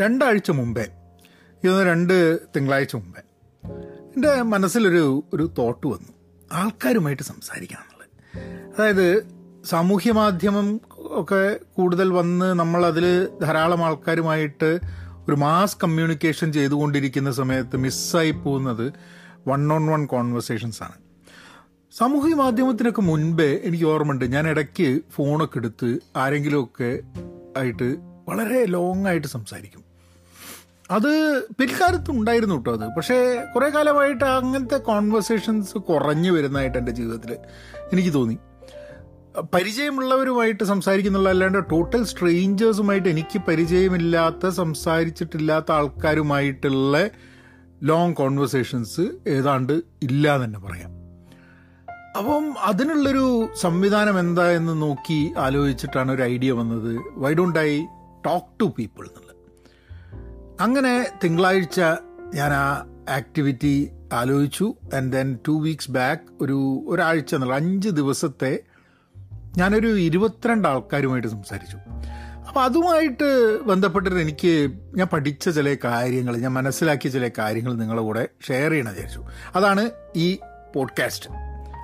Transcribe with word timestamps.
രണ്ടാഴ്ച 0.00 0.50
മുമ്പേ 0.50 0.84
ഇതൊന്ന് 1.62 1.86
രണ്ട് 1.86 2.14
തിങ്കളാഴ്ച 2.56 2.96
മുമ്പേ 2.96 3.22
എന്റെ 4.14 4.42
മനസ്സിലൊരു 4.42 5.24
ഒരു 5.34 5.50
തോട്ട് 5.58 5.86
വന്നു. 5.86 6.12
ആൾക്കാരുമായിട്ട് 6.52 7.22
സംസാരിക്കണം 7.22 7.82
എന്നുള്ളത് 7.82 8.08
അതായത് 8.74 9.06
സാമൂഹ്യ 9.64 10.12
മാധ്യമം 10.12 10.80
ഒക്കെ 11.10 11.60
കൂടുതൽ 11.76 12.12
വന്ന് 12.12 12.54
നമ്മളതിൽ 12.54 13.06
ധാരാളം 13.42 13.84
ആൾക്കാരുമായിട്ട് 13.84 14.70
ഒരു 15.28 15.34
മാസ് 15.34 15.76
കമ്മ്യൂണിക്കേഷൻ 15.82 16.52
ചെയ്തുകൊണ്ടിരിക്കുന്ന 16.52 17.32
സമയത്ത് 17.32 17.76
മിസ്സായി 17.76 18.30
പോകുന്നത് 18.30 18.86
വൺ 19.48 19.72
ഓൺ 19.72 19.86
വൺ 19.86 20.06
കോൺവെർസേഷൻസ് 20.06 20.82
ആണ്. 20.82 20.96
സാമൂഹ്യ 21.92 22.34
മാധ്യമത്തിനൊക്കെ 22.34 23.00
മുൻപേ 23.00 23.60
എനിക്ക് 23.64 23.84
ഓർമ്മയുണ്ട് 23.84 24.32
ഞാൻ 24.32 24.48
ഇടയ്ക്ക് 24.48 25.00
ഫോണൊക്കെ 25.12 25.58
എടുത്ത് 25.58 25.90
ആരെങ്കിലുമൊക്കെ 26.16 26.90
ആയിട്ട് 27.56 27.88
വളരെ 28.28 28.64
ലോങ് 28.66 29.06
ആയിട്ട് 29.06 29.26
സംസാരിക്കും. 29.26 29.89
അത് 30.90 31.42
പിൽക്കാലത്ത് 31.60 32.10
ഉണ്ടായിരുന്നു 32.10 32.54
കേട്ടോ 32.54 32.72
അത്. 32.72 32.90
പക്ഷേ 32.96 33.44
കുറേ 33.54 33.68
കാലമായിട്ട് 33.68 34.24
അങ്ങനത്തെ 34.24 34.76
കോൺവെർസേഷൻസ് 34.76 35.74
കുറഞ്ഞു 35.74 36.30
വരുന്നതായിട്ട് 36.30 36.78
എന്റെ 36.78 36.92
ജീവിതത്തിൽ 36.92 37.36
എനിക്ക് 37.92 38.14
തോന്നി. 38.14 38.38
പരിചയമുള്ളവരുമായിട്ട് 39.54 40.64
സംസാരിക്കുന്നുള്ള 40.64 41.28
അല്ലാണ്ട് 41.28 41.70
ടോട്ടൽ 41.70 42.04
സ്ട്രേഞ്ചേഴ്സുമായിട്ട് 42.04 43.08
എനിക്ക് 43.08 43.38
പരിചയമില്ലാത്ത 43.48 44.48
സംസാരിച്ചിട്ടില്ലാത്ത 44.48 45.72
ആൾക്കാരുമായിട്ടുള്ള 45.72 47.10
ലോങ് 47.82 48.14
കോൺവെർസേഷൻസ് 48.14 49.00
ഏതാണ്ട് 49.28 49.72
ഇല്ല 50.02 50.44
തന്നെ 50.44 50.58
പറയാം. 50.58 50.90
അപ്പം 52.18 52.54
അതിനുള്ളൊരു 52.58 53.48
സംവിധാനം 53.60 54.20
എന്താ 54.20 54.50
എന്ന് 54.50 54.82
നോക്കി 54.82 55.32
ആലോചിച്ചിട്ടാണ് 55.38 56.12
ഒരു 56.12 56.22
ഐഡിയ 56.22 56.52
വന്നത്. 56.52 57.00
Why 57.16 57.34
don't 57.34 57.58
I 57.58 57.84
talk 58.26 58.60
to 58.60 58.64
people 58.78 59.02
എന്നുള്ളത് 59.02 59.29
അങ്ങനെ 60.60 61.06
തിങ്കളാഴ്ച 61.24 61.80
ഞാൻ 62.34 62.52
ആ 62.52 62.86
ആക്ടിവിറ്റി 63.08 63.90
ആലോചിച്ചു 64.12 64.74
and 64.96 65.12
then 65.12 65.38
two 65.48 65.60
weeks 65.60 65.90
back 65.90 66.20
ഒരു 66.40 66.84
ഒരാഴ്ച 66.88 67.34
എന്നുള്ള 67.34 67.54
അഞ്ച് 67.54 67.88
ദിവസത്തെ 67.88 68.62
ഞാനൊരു 69.56 69.98
ഇരുപത്തിരണ്ട് 69.98 70.68
ആൾക്കാരുമായിട്ട് 70.68 71.28
സംസാരിച്ചു. 71.28 71.76
അപ്പോൾ 72.48 72.60
അതുമായിട്ട് 72.60 73.60
ബന്ധപ്പെട്ടിട്ട് 73.62 74.18
എനിക്ക് 74.18 74.70
ഞാൻ 74.96 75.06
പഠിച്ച 75.06 75.48
ചില 75.48 75.76
കാര്യങ്ങൾ 75.84 76.36
ഞാൻ 76.36 76.52
മനസ്സിലാക്കിയ 76.52 77.10
ചില 77.10 77.30
കാര്യങ്ങൾ 77.38 77.74
നിങ്ങളുടെ 77.74 78.02
കൂടെ 78.02 78.28
ഷെയർ 78.48 78.70
ചെയ്യണം 78.70 78.92
വിചാരിച്ചു. 78.92 79.24
അതാണ് 79.56 79.90
ഈ 80.16 80.38
പോഡ്കാസ്റ്റ് 80.74 81.30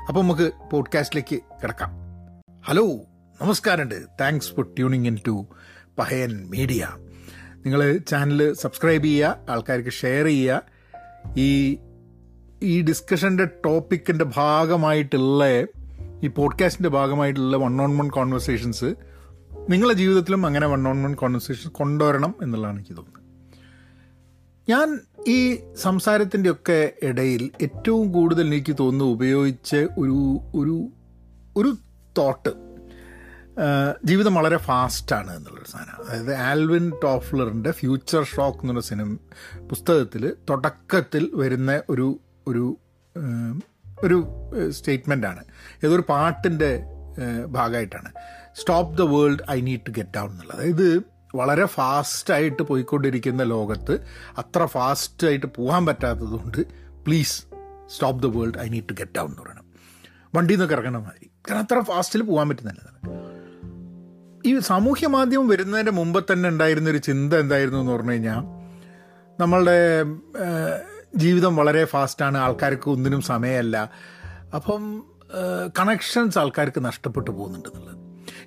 അപ്പോൾ 0.08 0.20
നമുക്ക് 0.20 0.50
പോഡ്കാസ്റ്റിലേക്ക് 0.72 1.42
കിടക്കാം. 1.62 1.90
ഹലോ 2.68 2.86
നമസ്കാരമുണ്ട്. 3.42 3.94
Thanks 4.20 4.52
for 4.52 4.64
tuning 4.64 5.06
in 5.06 5.18
to 5.26 5.46
Pahayan 5.98 6.50
Media 6.50 6.88
നിങ്ങൾ 7.66 7.96
ചാനൽ 7.96 8.52
സബ്സ്ക്രൈബ് 8.52 9.04
ചെയ്യുക 9.04 9.38
ആൾക്കാർക്ക് 9.50 9.90
ഷെയർ 9.90 10.24
ചെയ്യുക. 10.24 10.62
ഈ 11.36 11.78
ഈ 12.62 12.82
ഡിസ്കഷന്റെ 12.82 13.44
ടോപ്പിക്കിന്റെ 13.44 14.24
ഭാഗമായിട്ടുള്ള 14.24 15.44
ഈ 16.22 16.26
പോഡ്കാസ്റ്റിന്റെ 16.26 16.88
ഭാഗമായിട്ടുള്ള 16.88 17.56
വൺ 17.56 17.82
ഓൺ 17.82 17.98
വൺ 17.98 18.08
കോൺവെർസേഷൻസ് 18.08 18.94
നിങ്ങളുടെ 19.70 19.98
ജീവിതത്തിലും 19.98 20.46
അങ്ങനെ 20.46 20.66
വൺ 20.66 20.88
ഓൺ 20.88 21.02
വൺ 21.02 21.14
കോൺവെർസേഷൻ 21.14 21.70
കൊണ്ടുവരണം 21.70 22.34
എന്നുള്ളതാണ് 22.42 22.78
എനിക്ക് 22.78 22.96
തോന്നുന്നത്. 22.96 23.22
ഞാൻ 24.68 24.98
ഈ 25.28 25.58
സംസാരത്തിന്റെയൊക്കെ 25.76 26.92
ഇടയിൽ 27.02 27.50
ഏറ്റവും 27.62 28.12
കൂടുതൽ 28.12 28.46
എനിക്ക് 28.46 28.76
തോന്നുന്നു 28.80 29.14
ഉപയോഗിച്ച 29.14 29.74
ഒരു 29.74 30.40
ഒരു 30.54 30.88
ഒരു 31.56 31.76
തോട്ട് 32.18 32.65
ജീവിതം 34.04 34.34
വളരെ 34.34 34.56
ഫാസ്റ്റാണ് 34.56 35.36
എന്നുള്ളൊരു 35.36 35.68
സാധനം. 35.70 35.96
അതായത് 36.04 36.34
ആൽവിൻ 36.34 36.92
ടോഫ്ലറിന്റെ 37.02 37.70
ഫ്യൂച്ചർ 37.70 38.24
ഷോക്ക് 38.24 38.58
എന്നുള്ള 38.58 38.80
സിനിമ 38.80 39.14
പുസ്തകത്തിൽ 39.70 40.32
തുടക്കത്തിൽ 40.50 41.30
വരുന്ന 41.34 41.82
ഒരു 41.90 42.20
ഒരു 42.46 42.78
ഒരു 44.04 44.18
സ്റ്റേറ്റ്മെന്റാണ് 44.70 45.44
ഏതൊരു 45.84 46.04
പാട്ടിന്റെ 46.08 46.82
ഭാഗമായിട്ടാണ്. 47.46 48.10
Stop 48.54 48.98
the 48.98 49.02
world 49.02 49.50
I 49.50 49.60
need 49.60 49.80
to 49.86 49.90
get 49.90 50.10
down 50.16 50.30
എന്നുള്ളത്. 50.30 50.56
അതായത് 50.56 51.02
വളരെ 51.34 51.66
ഫാസ്റ്റായിട്ട് 51.66 52.62
പോയിക്കൊണ്ടിരിക്കുന്ന 52.62 53.42
ലോകത്ത് 53.42 53.94
അത്ര 54.38 54.66
ഫാസ്റ്റായിട്ട് 54.66 55.46
പോകാൻ 55.56 55.86
പറ്റാത്തതുകൊണ്ട് 55.86 56.60
please 57.06 57.38
stop 57.86 58.22
the 58.22 58.26
world 58.26 58.58
I 58.58 58.68
need 58.68 58.88
to 58.88 58.92
get 58.92 59.12
down 59.16 59.28
എന്ന് 59.28 59.42
പറയണം. 59.42 59.64
വണ്ടിയിൽ 60.34 60.58
നിന്നൊക്കെ 60.58 60.74
ഇറങ്ങണ 60.74 60.98
മാതിരി. 60.98 61.30
കാരണം 61.48 61.60
അത്ര 61.60 61.80
ഫാസ്റ്റിൽ 61.80 62.22
പോകാൻ 62.22 62.48
പറ്റുന്നില്ല. 62.48 62.82
ഈ 64.46 64.58
സാമൂഹ്യ 64.58 65.06
മാധ്യമം 65.06 65.48
വരുന്നതിന്റെ 65.48 65.92
മുമ്പ് 65.92 66.24
തന്നെ 66.32 66.48
ഉണ്ടായിരുന്ന 66.48 66.90
ഒരു 66.90 66.98
ചിന്ത 66.98 67.34
എന്തായിരുന്നു 67.34 67.78
എന്ന് 67.78 67.92
പറഞ്ഞു 67.92 68.10
കഴിഞ്ഞാൽ 68.10 68.42
നമ്മളുടെ 69.40 70.04
ജീവിതം 71.16 71.56
വളരെ 71.56 71.84
ഫാസ്റ്റാണ് 71.84 72.38
ആൾക്കാർക്ക് 72.38 72.90
ഒന്നിനും 72.90 73.20
സമയമല്ല. 73.20 73.90
അപ്പം 74.54 74.82
കണക്ഷൻസ് 75.78 76.38
ആൾക്കാർക്ക് 76.38 76.84
നഷ്ടപ്പെട്ടു 76.84 77.30
പോകുന്നുണ്ട് 77.30 77.68
എന്നുള്ളത്. 77.68 77.96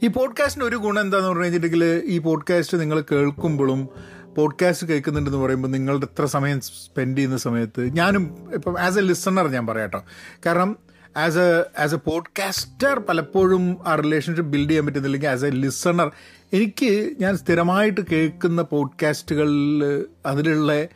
ഈ 0.03 0.07
പോഡ്കാസ്റ്റിന് 0.07 0.65
ഒരു 0.65 0.75
ഗുണം 0.75 1.01
എന്താണെന്ന് 1.01 1.29
പറഞ്ഞു 1.29 1.43
കഴിഞ്ഞിട്ടുണ്ടെങ്കിൽ 1.43 2.01
ഈ 2.05 2.17
പോഡ്കാസ്റ്റ് 2.19 2.81
നിങ്ങൾ 2.81 3.03
കേൾക്കുമ്പോഴും 3.11 3.89
പോഡ്കാസ്റ്റ് 4.37 4.87
കേൾക്കുന്നുണ്ടെന്ന് 4.87 5.39
പറയുമ്പോൾ 5.39 5.67
നിങ്ങളുടെ 5.67 6.05
എത്ര 6.05 6.25
സമയം 6.25 6.61
സ്പെൻഡ് 6.61 7.17
ചെയ്യുന്ന 7.17 7.37
സമയത്ത് 7.37 7.81
ഞാനും 7.81 8.51
ഇപ്പം 8.53 8.79
ആസ് 8.79 8.97
എ 8.97 9.01
ലിസണർ 9.01 9.47
ഞാൻ 9.47 9.67
പറയാട്ടോ 9.67 10.03
കാരണം 10.45 10.77
as 11.17 11.37
a 11.37 11.81
as 11.81 11.93
a 11.93 11.97
podcaster 11.97 12.99
പലപ്പോഴും 12.99 13.77
ആ 13.87 13.95
റിലേഷൻഷിപ്പ് 13.95 14.51
ബിൽഡ് 14.51 14.69
ചെയ്യാൻ 14.69 14.85
പറ്റുന്നില്ലെങ്കിൽ 14.85 15.27
ആസ് 15.27 15.45
എ 15.45 15.49
ലിസണർ 15.49 16.11
എനിക്ക് 16.53 17.11
ഞാൻ 17.19 17.37
സ്ഥിരമായിട്ട് 17.37 18.01
കേൾക്കുന്ന 18.01 18.61
പോഡ്കാസ്റ്റുകളിൽ 18.61 19.83
അതിലുള്ള 20.25 20.87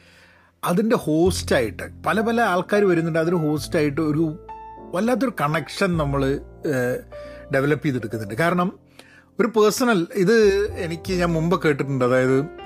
അതിന്റെ 0.63 0.95
ഹോസ്റ്റായിട്ട് 0.95 2.03
പല 2.05 2.21
പല 2.21 2.41
ആൾക്കാർ 2.41 2.85
വരുന്നുണ്ട് 2.85 3.19
അതിന് 3.19 3.35
ഹോസ്റ്റായിട്ട് 3.35 4.01
ഒരു 4.01 4.47
വല്ലാത്തൊരു 4.95 5.33
കണക്ഷൻ 5.41 5.97
നമ്മൾ 5.97 6.41
ഡെവലപ്പ് 7.53 7.85
ചെയ്തെടുക്കുന്നുണ്ട്. 7.85 8.33
കാരണം 8.33 8.79
ഒരു 9.39 9.47
പേഴ്സണൽ 9.47 10.07
ഇത് 10.13 10.67
എനിക്ക് 10.75 11.13
ഞാൻ 11.13 11.33
മുമ്പ് 11.33 11.61
കേട്ടിട്ടുണ്ട്. 11.61 12.05
അതായത് 12.05 12.62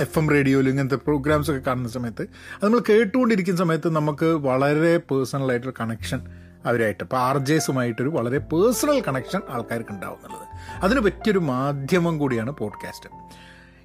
എഫ് 0.00 0.18
എം 0.18 0.30
റേഡിയോയിൽ 0.30 0.68
ഇങ്ങനത്തെ 0.68 0.94
പ്രോഗ്രാംസ് 0.94 1.50
ഒക്കെ 1.50 1.60
കാണുന്ന 1.60 1.88
സമയത്ത് 1.88 2.22
അത് 2.22 2.64
നമ്മൾ 2.64 2.82
കേട്ടുകൊണ്ടിരിക്കുന്ന 2.88 3.58
സമയത്ത് 3.58 3.88
നമുക്ക് 3.96 4.24
വളരെ 4.24 4.96
പേഴ്സണലായിട്ടൊരു 4.96 5.74
കണക്ഷൻ 5.80 6.20
അവരായിട്ട്. 6.66 7.04
ഇപ്പോൾ 7.04 7.16
ആർ 7.16 7.38
ജെസുമായിട്ടൊരു 7.38 8.08
വളരെ 8.08 8.38
പേഴ്സണൽ 8.38 9.00
കണക്ഷൻ 9.00 9.40
ആൾക്കാർക്ക് 9.48 9.90
ഉണ്ടാവും 9.90 10.16
എന്നുള്ളത്. 10.16 10.48
അതിന് 10.84 11.00
പറ്റിയൊരു 11.00 11.38
മാധ്യമം 11.38 12.18
കൂടിയാണ് 12.18 12.50
podcast 12.50 13.10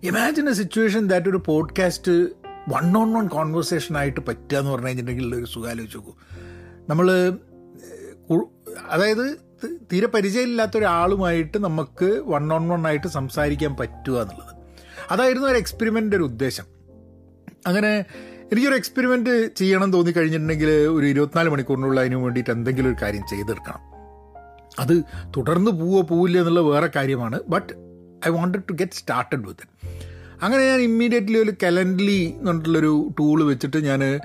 imagine 0.03 0.49
a 0.49 0.53
situation 0.53 1.07
that 1.07 1.29
ഒരു 1.29 1.43
podcast 1.45 2.11
one 2.73 2.97
on 2.97 3.13
one 3.13 3.27
conversation 3.27 3.97
ആയിട്ട് 3.97 4.19
പറ്റുക 4.19 4.57
എന്ന് 4.57 4.71
പറഞ്ഞു 4.71 4.87
കഴിഞ്ഞിട്ടുണ്ടെങ്കിൽ 4.87 5.35
ഒരു 5.35 5.45
സുഖാലോചിച്ച് 5.45 5.97
നോക്കൂ. 5.97 6.13
നമ്മൾ 6.89 7.33
അതായത് 8.89 9.37
തീരെ 9.93 10.07
പരിചയമില്ലാത്ത 10.07 10.77
ഒരാളുമായിട്ട് 10.77 11.57
നമുക്ക് 11.63 12.21
വൺ 12.25 12.53
ഓൺ 12.53 12.69
വൺ 12.69 12.87
ആയിട്ട് 12.87 13.07
സംസാരിക്കാൻ 13.07 13.75
പറ്റുക 13.75 14.21
എന്നുള്ളത്. 14.21 14.62
അതായിരുന്നു 15.11 15.47
ഒരു 15.47 15.57
എക്സ്പെരിമെന്റിന്റെ 15.57 16.17
ഒരു 16.17 16.23
ഉദ്ദേശം. 16.23 16.63
അങ്ങനെ 17.67 18.05
എനിക്കൊരു 18.51 18.75
എക്സ്പെരിമെന്റ് 18.75 19.55
ചെയ്യണം 19.55 19.93
തോന്നി 19.93 20.11
കഴിഞ്ഞിട്ടുണ്ടെങ്കിൽ 20.11 20.69
ഒരു 20.69 21.05
ഇരുപത്തിനാല് 21.05 21.49
മണിക്കൂറിനുള്ള 21.49 21.99
അതിന് 21.99 22.15
വേണ്ടിയിട്ട് 22.15 22.51
എന്തെങ്കിലും 22.51 22.89
ഒരു 22.89 22.97
കാര്യം 23.01 23.23
ചെയ്തെടുക്കണം. 23.29 23.79
അത് 24.79 25.03
തുടർന്ന് 25.37 25.71
പോവോ 25.71 26.01
പോവില്ല 26.01 26.37
എന്നുള്ള 26.37 26.59
വേറെ 26.59 26.89
കാര്യമാണ്. 26.95 27.39
But 27.49 27.73
I 28.27 28.31
wanted 28.31 28.63
to 28.69 28.73
get 28.73 28.91
started 28.91 29.47
with 29.47 29.65
അങ്ങനെ 30.43 30.67
ഞാൻ 30.67 30.79
ഇമ്മീഡിയറ്റ്ലി 30.79 31.39
ഒരു 31.39 31.53
കലൻഡ്ലി 31.63 32.33
എന്നുള്ളൊരു 32.37 33.09
ടൂൾ 33.19 33.43
വെച്ചിട്ട് 33.43 33.77
ഞാൻ 33.77 34.19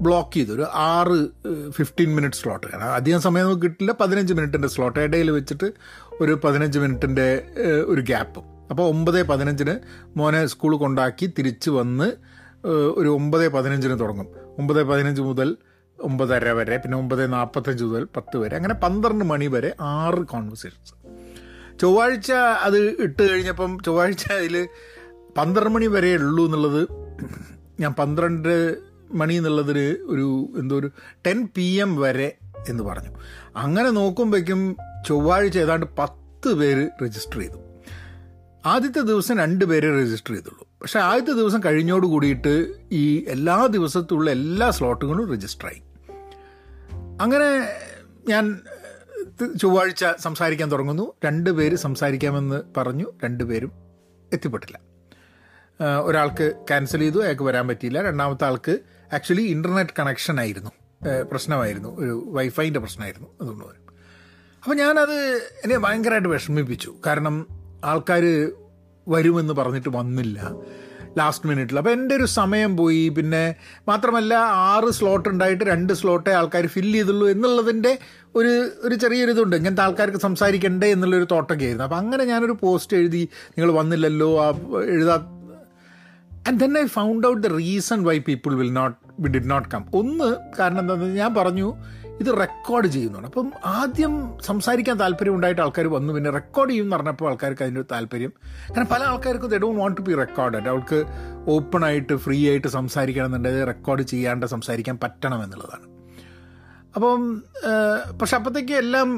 ബ്ലോക്ക് 0.00 0.34
ചെയ്തു. 0.34 0.52
ഒരു 0.52 0.62
ആറ് 0.62 1.26
ഫിഫ്റ്റീൻ 1.70 2.14
മിനിറ്റ് 2.16 2.36
സ്ലോട്ട് 2.36 2.66
കാരണം 2.66 2.92
അധികം 2.92 3.20
സമയം 3.20 3.62
കിട്ടില്ല. 3.62 3.92
പതിനഞ്ച് 3.92 4.34
മിനിറ്റിന്റെ 4.34 4.68
സ്ലോട്ട് 4.68 5.00
ഇടയിൽ 5.00 5.30
വെച്ചിട്ട് 5.30 5.72
ഒരു 6.20 6.40
പതിനഞ്ച് 6.44 6.78
മിനിറ്റിന്റെ 6.78 7.44
ഒരു 7.86 8.00
ഗ്യാപ്പും 8.00 8.53
അപ്പോൾ 8.70 8.88
ഒമ്പത് 8.88 9.26
പതിനഞ്ചിന് 9.26 9.74
മോനെ 10.16 10.46
സ്കൂൾ 10.46 10.76
കൊണ്ടാക്കി 10.76 11.26
തിരിച്ച് 11.38 11.70
വന്ന് 11.70 12.08
ഒരു 12.96 13.08
ഒമ്പത് 13.08 13.48
പതിനഞ്ചിന് 13.48 14.00
തുടങ്ങും. 14.00 14.28
ഒമ്പത് 14.58 14.84
പതിനഞ്ച് 14.84 15.22
മുതൽ 15.22 15.56
ഒമ്പതര 16.02 16.50
വരെ 16.50 16.76
പിന്നെ 16.76 16.98
ഒമ്പത് 16.98 17.32
നാൽപ്പത്തഞ്ച് 17.32 17.84
മുതൽ 17.84 18.04
പത്ത് 18.16 18.36
വരെ 18.36 18.56
അങ്ങനെ 18.56 18.74
പന്ത്രണ്ട് 18.74 19.24
മണി 19.24 19.46
വരെ 19.46 19.76
ആറ് 19.80 20.22
കോൺവെർസേഷൻസ് 20.26 20.94
ചൊവ്വാഴ്ച 21.80 22.32
അത് 22.32 22.78
ഇട്ട് 22.78 23.30
കഴിഞ്ഞപ്പം 23.30 23.78
ചൊവ്വാഴ്ച 23.86 24.32
അതിൽ 24.32 24.68
പന്ത്രണ്ട് 25.38 25.70
മണി 25.70 25.86
വരെ 25.86 26.14
ഉള്ളൂ 26.14 26.44
എന്നുള്ളത് 26.44 26.88
ഞാൻ 27.80 27.92
പന്ത്രണ്ട് 27.92 28.76
മണി 29.10 29.34
എന്നുള്ളതിന് 29.34 29.86
ഒരു 30.12 30.48
എന്തോ 30.58 30.78
ഒരു 30.78 30.90
ടെൻ 31.26 31.48
പി 31.56 31.62
എം 31.62 31.96
വരെ 31.96 32.36
എന്ന് 32.68 32.84
പറഞ്ഞു. 32.84 33.10
അങ്ങനെ 33.56 33.90
നോക്കുമ്പോഴേക്കും 33.90 34.76
ചൊവ്വാഴ്ച 35.08 35.58
ഏതാണ്ട് 35.58 35.86
പത്ത് 35.98 36.54
പേര് 36.54 36.88
രജിസ്റ്റർ 37.04 37.40
ചെയ്തു. 37.40 37.63
ആദ്യത്തെ 38.66 39.00
ദിവസം 39.00 39.38
രണ്ട് 39.38 39.64
പേരെ 39.64 40.02
രജിസ്റ്റർ 40.02 40.34
ചെയ്തുള്ളൂ. 40.34 40.68
പക്ഷെ 40.82 40.98
ആദ്യത്തെ 40.98 41.32
ദിവസം 41.32 41.60
കഴിഞ്ഞോട് 41.64 42.06
കൂടിയിട്ട് 42.06 42.74
ഈ 42.92 43.24
എല്ലാ 43.28 43.66
ദിവസത്തുള്ള 43.66 44.30
എല്ലാ 44.30 44.70
സ്ലോട്ടുകളും 44.70 45.32
രജിസ്റ്റർ 45.32 45.66
ആയി. 45.66 45.82
അങ്ങനെ 47.20 47.68
ഞാൻ 48.28 48.60
ചൊവ്വാഴ്ച 49.60 50.04
സംസാരിക്കാൻ 50.20 50.72
തുടങ്ങുന്നു. 50.72 51.12
രണ്ട് 51.24 51.50
പേര് 51.50 51.76
സംസാരിക്കാമെന്ന് 51.76 52.62
പറഞ്ഞു. 52.76 53.12
രണ്ടുപേരും 53.24 53.72
എത്തിപ്പെട്ടില്ല. 54.32 54.80
ഒരാൾക്ക് 56.02 56.52
ക്യാൻസൽ 56.68 56.98
ചെയ്തു 56.98 57.22
അയാൾക്ക് 57.22 57.42
വരാൻ 57.42 57.68
പറ്റിയില്ല. 57.68 58.02
രണ്ടാമത്തെ 58.02 58.44
ആൾക്ക് 58.44 58.78
ആക്ച്വലി 59.12 59.42
ഇന്റർനെറ്റ് 59.42 59.90
കണക്ഷൻ 59.98 60.40
ആയിരുന്നു. 60.40 60.70
പ്രശ്നമായിരുന്നു. 61.30 62.00
ഒരു 62.00 62.28
വൈഫൈന്റെ 62.30 62.80
പ്രശ്നമായിരുന്നു. 62.80 63.28
അതുകൊണ്ട് 63.40 63.64
വരും 63.64 63.94
അപ്പോൾ 64.64 64.76
ഞാനത് 64.76 65.36
എന്നെ 65.64 65.78
ഭയങ്കരമായിട്ട് 65.78 66.28
വിഷമിപ്പിച്ചു. 66.28 66.94
കാരണം 67.06 67.63
ആൾക്കാർ 67.84 68.24
വരുമെന്ന് 69.08 69.54
പറഞ്ഞിട്ട് 69.54 69.88
വന്നില്ല. 69.88 70.38
ലാസ്റ്റ് 71.18 71.48
മിനിറ്റിൽ 71.48 71.78
അപ്പോൾ 71.78 71.90
എന്റെ 71.90 72.14
ഒരു 72.14 72.24
സമയം 72.24 72.76
പോയി. 72.76 73.08
പിന്നെ 73.08 73.42
മാത്രമല്ല 73.88 74.34
ആറ് 74.70 74.90
സ്ലോട്ട് 74.90 75.28
ഉണ്ടായിട്ട് 75.28 75.64
രണ്ട് 75.64 75.92
സ്ലോട്ടേ 75.92 76.32
ആൾക്കാർ 76.32 76.66
ഫില്ല് 76.66 76.98
ചെയ്തുള്ളൂ 76.98 77.28
എന്നുള്ളതിന്റെ 77.28 77.98
ഒരു 78.34 78.52
ഒരു 78.82 78.94
ചെറിയൊരു 78.94 79.30
ഇതുണ്ട് 79.30 79.56
ഇങ്ങനത്തെ 79.56 79.82
ആൾക്കാർക്ക് 79.82 80.18
സംസാരിക്കണ്ടേ 80.18 80.88
എന്നുള്ളൊരു 80.92 81.28
തോട്ടൊക്കെ 81.32 81.64
ആയിരുന്നു 81.64 81.84
അപ്പോൾ 81.84 81.96
അങ്ങനെ 81.96 82.24
ഞാനൊരു 82.24 82.56
പോസ്റ്റ് 82.62 82.96
എഴുതി 82.96 83.22
നിങ്ങൾ 83.58 83.72
വന്നില്ലല്ലോ 83.72 84.30
ആ 84.44 84.48
എഴുതാ 84.80 85.16
and 86.48 86.60
then 86.60 86.78
I 86.78 86.86
found 86.86 87.26
out 87.28 87.42
the 87.48 87.50
reason 87.56 88.04
why 88.04 88.18
people 88.18 88.54
will 88.54 88.72
not 88.72 88.96
we 89.20 89.28
did 89.28 89.50
not 89.50 89.68
come 89.68 89.84
ഒന്ന് 89.94 90.30
കാരണം 90.58 90.80
എന്താണെന്ന് 90.80 91.16
ഞാൻ 91.16 91.34
പറഞ്ഞു 91.34 91.68
ഇത് 92.20 92.30
റെക്കോർഡ് 92.40 92.88
ചെയ്യുന്നുണ്ട് 92.94 93.28
അപ്പം 93.28 93.52
ആദ്യം 93.66 94.12
സംസാരിക്കാൻ 94.46 94.96
താല്പര്യം 95.00 95.34
ഉണ്ടായിട്ട് 95.34 95.62
ആൾക്കാർ 95.62 95.86
വന്നു. 95.94 96.12
പിന്നെ 96.16 96.30
റെക്കോർഡ് 96.30 96.70
ചെയ്യും 96.70 96.84
എന്ന് 96.86 96.96
പറഞ്ഞപ്പോൾ 96.96 97.28
ആൾക്കാർക്ക് 97.30 97.62
അതിന്റെ 97.62 97.82
താല്പര്യം. 97.92 98.32
കാരണം 98.68 98.88
പല 98.92 99.02
ആൾക്കാർക്കും 99.12 99.50
they 99.54 99.58
don't 99.64 99.80
want 99.80 99.96
to 100.00 100.04
be 100.08 100.14
recorded 100.14 100.68
അവൾക്ക് 100.68 100.98
ഓപ്പൺ 101.54 101.84
ആയിട്ട് 101.84 102.16
ഫ്രീ 102.26 102.38
ആയിട്ട് 102.50 102.68
സംസാരിക്കണം 102.68 103.26
എന്നുണ്ടെങ്കിൽ 103.26 103.64
റെക്കോർഡ് 103.72 104.02
ചെയ്യാണ്ട് 104.12 104.46
സംസാരിക്കാൻ 104.54 104.98
പറ്റണം 105.04 105.42
എന്നുള്ളതാണ്. 105.44 105.86
അപ്പം 106.96 107.20
പക്ഷെ 108.20 108.36
അപ്പോഴത്തേക്ക് 108.36 108.72
എല്ലാം 108.72 109.08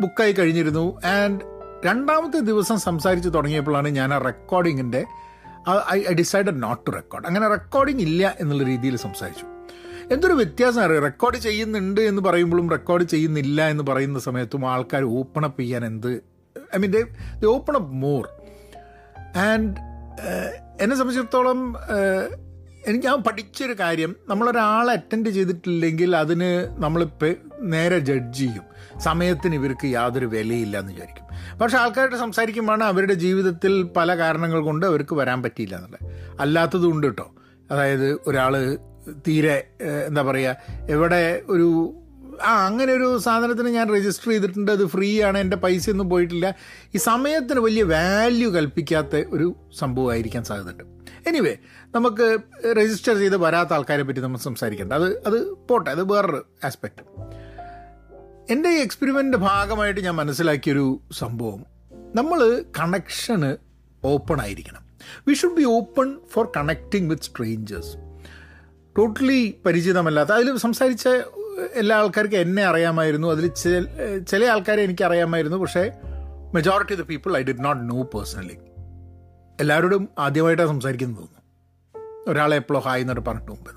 ബുക്കായി 0.00 0.32
കഴിഞ്ഞിരുന്നു. 0.32 0.86
ആൻഡ് 1.16 1.40
രണ്ടാമത്തെ 1.86 2.38
ദിവസം 2.50 2.78
സംസാരിച്ച് 2.78 3.28
തുടങ്ങിയപ്പോഴാണ് 3.28 3.88
ഞാൻ 3.88 4.14
ആ 4.14 4.18
റെക്കോർഡിങ്ങിന്റെ 4.18 5.04
I 5.90 6.14
decided 6.20 6.62
not 6.62 6.82
to 6.86 6.90
record 6.90 7.26
അങ്ങനെ 7.26 7.48
റെക്കോർഡിംഗ് 7.48 8.02
ഇല്ല 8.02 8.34
എന്നുള്ള 8.40 8.62
രീതിയിൽ 8.62 8.96
സംസാരിച്ചു. 9.06 9.46
എന്തൊരു 10.12 10.32
വ്യത്യാസം 10.32 10.82
അറിയാം? 10.82 11.02
റെക്കോർഡ് 11.02 11.36
ചെയ്യുന്നുണ്ട് 11.36 12.00
എന്ന് 12.00 12.22
പറയുമ്പോഴും 12.22 12.70
റെക്കോർഡ് 12.70 13.04
ചെയ്യുന്നില്ല 13.04 13.68
എന്ന് 13.68 13.84
പറയുന്ന 13.84 14.18
സമയത്തും 14.18 14.70
ആൾക്കാർ 14.70 15.02
ഓപ്പൺ 15.02 15.44
അപ്പ് 15.44 15.60
ചെയ്യാൻ 15.60 15.84
എന്ത്? 15.86 16.12
I 16.74 16.78
mean 16.78 16.90
they 16.90 17.02
they 17.40 17.46
open 17.46 17.74
up 17.74 17.92
more 17.92 18.28
and 19.38 19.76
എന്നെ 20.80 20.96
സംബന്ധിച്ചിടത്തോളം 20.96 21.76
എനിക്ക് 22.86 23.06
ഞാൻ 23.06 23.18
പഠിച്ചൊരു 23.22 23.74
കാര്യം. 23.80 24.16
നമ്മളൊരാളെ 24.28 24.92
അറ്റൻഡ് 24.92 25.30
ചെയ്തിട്ടില്ലെങ്കിൽ 25.30 26.16
അതിന് 26.16 26.50
നമ്മളിപ്പോൾ 26.82 27.34
നേരെ 27.60 27.98
ജഡ്ജ് 27.98 28.38
ചെയ്യും. 28.38 28.64
സമയത്തിന് 29.00 29.54
ഇവർക്ക് 29.54 29.86
യാതൊരു 29.86 30.26
വിലയില്ല 30.26 30.78
എന്ന് 30.78 30.92
വിചാരിക്കും. 30.92 31.26
പക്ഷെ 31.58 31.78
ആൾക്കാരുടെ 31.78 32.16
സംസാരിക്കുമ്പോഴാണ് 32.16 32.84
അവരുടെ 32.84 33.14
ജീവിതത്തിൽ 33.14 33.82
പല 33.82 34.16
കാരണങ്ങൾ 34.16 34.60
കൊണ്ട് 34.60 34.86
അവർക്ക് 34.86 35.14
വരാൻ 35.14 35.42
പറ്റിയില്ല 35.42 35.76
എന്നുള്ളത്. 35.76 36.02
അല്ലാത്തതുകൊണ്ട് 36.40 37.06
കേട്ടോ 37.06 37.28
അതായത് 37.70 38.08
ഒരാൾ 38.26 38.54
തീരെ 39.10 39.68
എന്താ 40.06 40.22
പറയുക 40.22 40.56
എവിടെ 40.90 41.42
ഒരു 41.48 41.94
ആ 42.42 42.66
അങ്ങനെ 42.66 42.92
ഒരു 42.92 43.18
സാധനത്തിന് 43.18 43.68
ഞാൻ 43.68 43.94
രജിസ്റ്റർ 43.94 44.30
ചെയ്തിട്ടുണ്ട്. 44.30 44.72
അത് 44.72 44.86
ഫ്രീ 44.86 45.22
ആണ്. 45.22 45.38
എന്റെ 45.38 45.56
പൈസ 45.56 45.90
ഒന്നും 45.90 46.10
പോയിട്ടില്ല. 46.10 46.54
ഈ 46.94 46.98
സമയത്തിന് 46.98 47.60
വലിയ 47.60 47.82
വാല്യൂ 47.82 48.50
കൽപ്പിക്കാത്ത 48.50 49.16
ഒരു 49.16 49.56
സംഭവമായിരിക്കാൻ 49.78 50.44
സാധ്യതയുണ്ട്. 50.44 50.84
എനിവേ 51.28 51.56
നമുക്ക് 51.94 52.38
രജിസ്റ്റർ 52.78 53.18
ചെയ്ത് 53.18 53.36
വരാത്ത 53.36 53.72
ആൾക്കാരെ 53.72 54.02
പറ്റി 54.02 54.20
നമ്മൾ 54.20 54.38
സംസാരിക്കേണ്ട. 54.38 54.92
അത് 54.92 55.26
അത് 55.26 55.50
പോട്ടെ. 55.50 55.90
അത് 55.90 56.12
വേറൊരു 56.12 56.46
ആസ്പെക്റ്റ് 56.64 57.02
എന്റെ 58.52 58.68
ഈ 58.68 58.74
എക്സ്പെരിമെന്റിന്റെ 58.74 59.38
ഭാഗമായിട്ട് 59.38 60.00
ഞാൻ 60.00 60.14
മനസ്സിലാക്കിയൊരു 60.14 61.00
സംഭവം. 61.18 61.64
നമ്മൾ 62.14 62.64
കണക്ഷന് 62.78 63.56
ഓപ്പൺ 64.04 64.40
ആയിരിക്കണം. 64.40 64.82
We 65.28 65.34
should 65.34 65.56
be 65.56 65.64
open 65.64 66.16
for 66.30 66.48
connecting 66.56 67.10
with 67.10 67.22
strangers 67.22 68.11
totally 68.98 69.60
പരിചിതമല്ലാത്ത 69.66 70.30
അതിൽ 70.30 70.56
സംസാരിച്ച 70.56 71.08
എല്ലാ 71.74 71.96
ആൾക്കാർക്കും 71.96 72.38
എന്നെ 72.38 72.64
അറിയാമായിരുന്നു 72.64 73.28
അതിൽ 73.28 73.46
ചില 74.30 74.44
ആൾക്കാരെ 74.44 74.82
എനിക്ക് 74.82 75.04
അറിയാമായിരുന്നു 75.04 75.56
പക്ഷേ 75.56 75.90
majority 76.54 76.92
of 76.92 77.02
the 77.02 77.04
people 77.04 77.36
I 77.36 77.42
did 77.42 77.64
not 77.64 77.90
know 77.90 78.02
personally 78.02 78.56
എല്ലാവരോടും 79.60 80.08
ആദ്യമായിട്ടാണ് 80.18 80.68
സംസാരിക്കുന്നത് 80.68 81.18
തോന്നുന്നു. 81.18 81.40
ഒരാളെ 82.30 82.56
എപ്പോഴോ 82.56 82.80
ഹായ് 82.80 83.00
എന്നിട്ട് 83.00 83.20
പറഞ്ഞിട്ട് 83.20 83.52
മുമ്പ് 83.52 83.70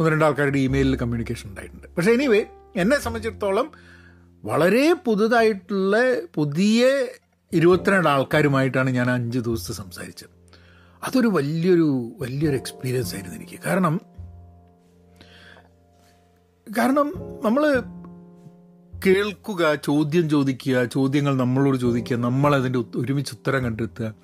ഒന്ന് 0.00 0.10
രണ്ട് 0.10 0.24
ആൾക്കാരുടെ 0.24 0.58
ഇമെയിലിൽ 0.58 0.96
കമ്മ്യൂണിക്കേഷൻ 0.96 1.48
ഉണ്ടായിട്ടുണ്ട്. 1.48 1.86
പക്ഷേ 1.96 2.12
എനിവേ 2.12 2.44
എന്നെ 2.76 3.00
സംബന്ധിച്ചിടത്തോളം 3.00 3.72
വളരെ 4.44 4.92
പുതുതായിട്ടുള്ള 4.92 5.96
പുതിയ 6.34 7.06
ഇരുപത്തിരണ്ട് 7.52 8.08
ആൾക്കാരുമായിട്ടാണ് 8.08 8.90
ഞാൻ 8.90 9.10
അഞ്ച് 9.10 9.38
ദിവസത്തെ 9.38 9.72
സംസാരിച്ചത്. 9.72 10.37
അതൊരു 11.04 11.28
വലിയൊരു 11.28 12.12
വലിയൊരു 12.20 12.56
എക്സ്പീരിയൻസ് 12.56 13.14
ആയിരുന്നു 13.14 13.36
എനിക്ക്. 13.36 13.60
കാരണം 13.66 14.00
കാരണം 16.78 17.12
നമ്മൾ 17.44 17.82
കേൾക്കുക 19.06 19.74
ചോദ്യം 19.74 20.30
ചോദിക്കുക 20.30 20.84
ചോദ്യങ്ങൾ 20.84 21.36
നമ്മളോട് 21.36 21.78
ചോദിക്കുക 21.78 22.16
നമ്മൾ 22.16 22.54
അതിന്റെ 22.54 22.78
ഒരുമിച്ച് 22.78 23.34
ഉത്തരം 23.34 23.64
കണ്ടെത്തുക. 23.64 24.14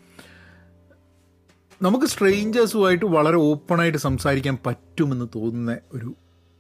നമുക്ക് 1.83 2.07
സ്ട്രേഞ്ചേഴ്സുമായിട്ട് 2.07 3.05
വളരെ 3.05 3.37
ഓപ്പണായിട്ട് 3.37 3.99
സംസാരിക്കാൻ 3.99 4.59
പറ്റുമെന്ന് 4.67 5.29
തോന്നുന്ന 5.35 5.79
ഒരു 5.93 6.15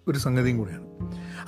ഒരു 0.08 0.19
സംഗതിയും 0.19 0.58
കൂടിയാണ്. 0.58 0.84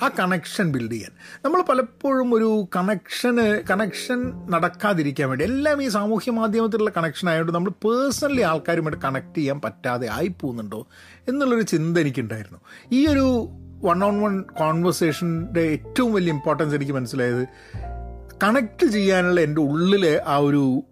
ആ 0.03 0.11
കണക്ഷൻ 0.19 0.73
ബിൽഡ് 0.73 0.93
ചെയ്യാൻ. 0.93 1.11
നമ്മൾ 1.45 1.63
പലപ്പോഴും 1.63 2.35
ഒരു 2.35 2.69
കണക്ഷന് 2.77 3.63
കണക്ഷൻ 3.71 4.33
നടക്കാതിരിക്കാൻ 4.51 5.29
വേണ്ടി 5.29 5.45
എല്ലാം 5.45 5.83
ഈ 5.83 5.89
സാമൂഹ്യ 5.89 6.31
മാധ്യമത്തിലുള്ള 6.31 6.91
കണക്ഷൻ 6.97 7.29
ആയതുകൊണ്ട് 7.29 7.53
നമ്മൾ 7.53 7.71
പേഴ്സണലി 7.71 8.41
ആൾക്കാരുമായിട്ട് 8.41 9.03
കണക്ട് 9.03 9.39
ചെയ്യാൻ 9.39 9.61
പറ്റാതെ 9.61 10.09
ആയി 10.09 10.35
പോകുന്നുണ്ടോ 10.41 10.87
എന്നുള്ളൊരു 11.29 11.63
ചിന്ത 11.63 11.99
എനിക്കുണ്ടായിരുന്നു. 11.99 12.59
ഈ 12.93 13.07
ഒരു 13.07 13.49
വൺ 13.85 14.05
ഓൺ 14.05 14.21
വൺ 14.21 14.43
കോൺവെർസേഷന്റെ 14.43 15.61
ഏറ്റവും 15.61 16.13
വലിയ 16.13 16.33
ഇമ്പോർട്ടൻസ് 16.33 16.75
എനിക്ക് 16.75 16.93
മനസ്സിലായത് 16.93 17.49
കണക്ട് 18.43 18.87
ചെയ്യാനുള്ള 18.87 19.41
എന്റെ 19.41 19.61
ഉള്ളിലെ 19.61 20.23
ആ 20.27 20.37
ഒരു 20.37 20.83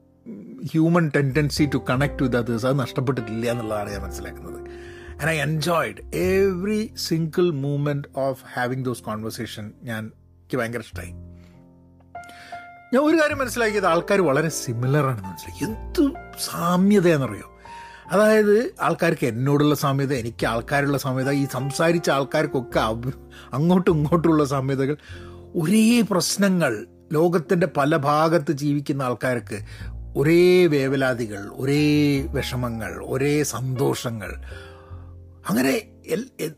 human 0.72 1.10
tendency 1.16 1.70
to 1.74 1.78
connect 1.90 2.22
with 2.22 2.36
others 2.36 2.66
അത് 2.66 2.78
നഷ്ടപ്പെട്ടിട്ടില്ല 2.78 3.50
എന്നുള്ളതാണ് 3.50 3.90
ഞാൻ 3.90 4.02
മനസ്സിലാക്കുന്നത്. 4.02 4.93
And 5.20 5.30
I 5.30 5.40
enjoyed 5.40 6.16
every 6.16 6.92
single 6.96 7.50
moment 7.50 8.08
of 8.16 8.42
having 8.54 8.84
those 8.84 9.02
conversation 9.02 9.72
ഞാൻ 9.82 10.04
എനിക്ക് 10.04 10.56
ഭയങ്കര 10.56 10.80
ഇഷ്ടമായി 10.80 11.10
ഞാൻ 12.94 13.02
ഒരു 13.02 13.16
കാര്യം 13.16 13.38
മനസ്സിലാക്കിയത് 13.38 13.86
ആൾക്കാർ 13.86 14.20
വളരെ 14.20 14.48
സിമിലർ 14.48 15.04
ആണെന്ന് 15.06 15.28
മനസ്സിലാക്കി. 15.28 15.64
എന്ത് 15.64 16.10
സാമ്യതയെന്നറിയോ 16.40 17.50
അതായത് 18.06 18.74
ആൾക്കാർക്ക് 18.80 19.26
എന്നോടുള്ള 19.26 19.74
സാമ്യത 19.74 20.14
എനിക്ക് 20.14 20.46
ആൾക്കാരുള്ള 20.46 20.98
സാമ്യത 20.98 21.30
ഈ 21.30 21.46
സംസാരിച്ച 21.52 22.10
ആൾക്കാർക്കൊക്കെ 22.10 22.78
അങ്ങോട്ടും 23.52 23.96
ഇങ്ങോട്ടുമുള്ള 23.96 24.44
സാമ്യതകൾ. 24.44 24.96
ഒരേ 25.54 26.00
പ്രശ്നങ്ങൾ 26.10 26.86
ലോകത്തിന്റെ 27.12 27.66
പല 27.66 27.96
ഭാഗത്ത് 27.96 28.52
ജീവിക്കുന്ന 28.52 29.02
ആൾക്കാർക്ക് 29.02 29.58
ഒരേ 30.16 30.66
വേവലാതികൾ 30.66 31.50
ഒരേ 31.52 31.82
വിഷമങ്ങൾ 32.22 33.04
ഒരേ 33.04 33.42
സന്തോഷങ്ങൾ 33.42 34.30
അങ്ങനെ 35.48 35.72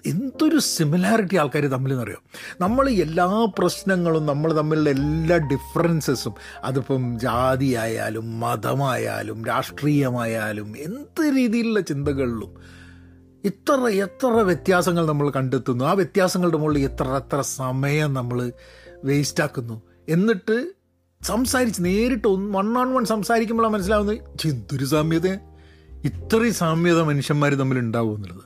എന്തൊരു 0.06 0.58
സിമിലാരിറ്റി 0.58 1.36
ആൾക്കാർ 1.36 1.64
തമ്മിൽ 1.66 1.92
എന്നറിയോ 1.92 2.20
നമ്മൾ 2.60 2.88
എല്ലാ 2.88 3.26
പ്രശ്നങ്ങളും 3.58 4.26
നമ്മൾ 4.26 4.52
തമ്മിലുള്ള 4.52 4.90
എല്ലാ 4.90 5.36
ഡിഫറൻസസും 5.36 6.34
അതിപ്പം 6.64 7.18
ജാതിയായാലും 7.18 8.40
മതമായാലും 8.40 9.44
രാഷ്ട്രീയമായാലും 9.44 10.76
എന്ത് 10.76 11.22
രീതിയിലുള്ള 11.36 11.80
ചിന്തകളിലും 11.80 12.52
ഇത്ര 13.44 13.88
എത്ര 14.04 14.26
വ്യത്യാസങ്ങൾ 14.26 15.06
നമ്മൾ 15.06 15.30
കണ്ടെത്തുന്നു. 15.30 15.84
ആ 15.84 15.92
വ്യത്യാസങ്ങളുടെ 15.92 16.58
മുകളിൽ 16.58 16.84
എത്ര 16.84 17.08
എത്ര 17.16 17.40
സമയം 17.40 18.14
നമ്മൾ 18.14 18.52
വേസ്റ്റാക്കുന്നു 19.04 19.76
എന്നിട്ട് 20.08 20.56
സംസാരിച്ച് 21.20 21.84
നേരിട്ട് 21.84 22.28
വൺ 22.28 22.68
ഓൺ 22.78 22.94
വൺ 22.94 23.04
സംസാരിക്കുമ്പോഴാണ് 23.04 23.74
മനസ്സിലാവുന്നത് 23.74 24.18
എന്തൊരു 24.46 24.84
സാമ്യത? 24.84 25.28
ഇത്രയും 26.04 26.54
സാമ്യത 26.54 27.00
മനുഷ്യന്മാർ 27.02 27.54
തമ്മിൽ 27.54 27.78
ഉണ്ടാവും 27.78 28.16
എന്നുള്ളത്. 28.16 28.44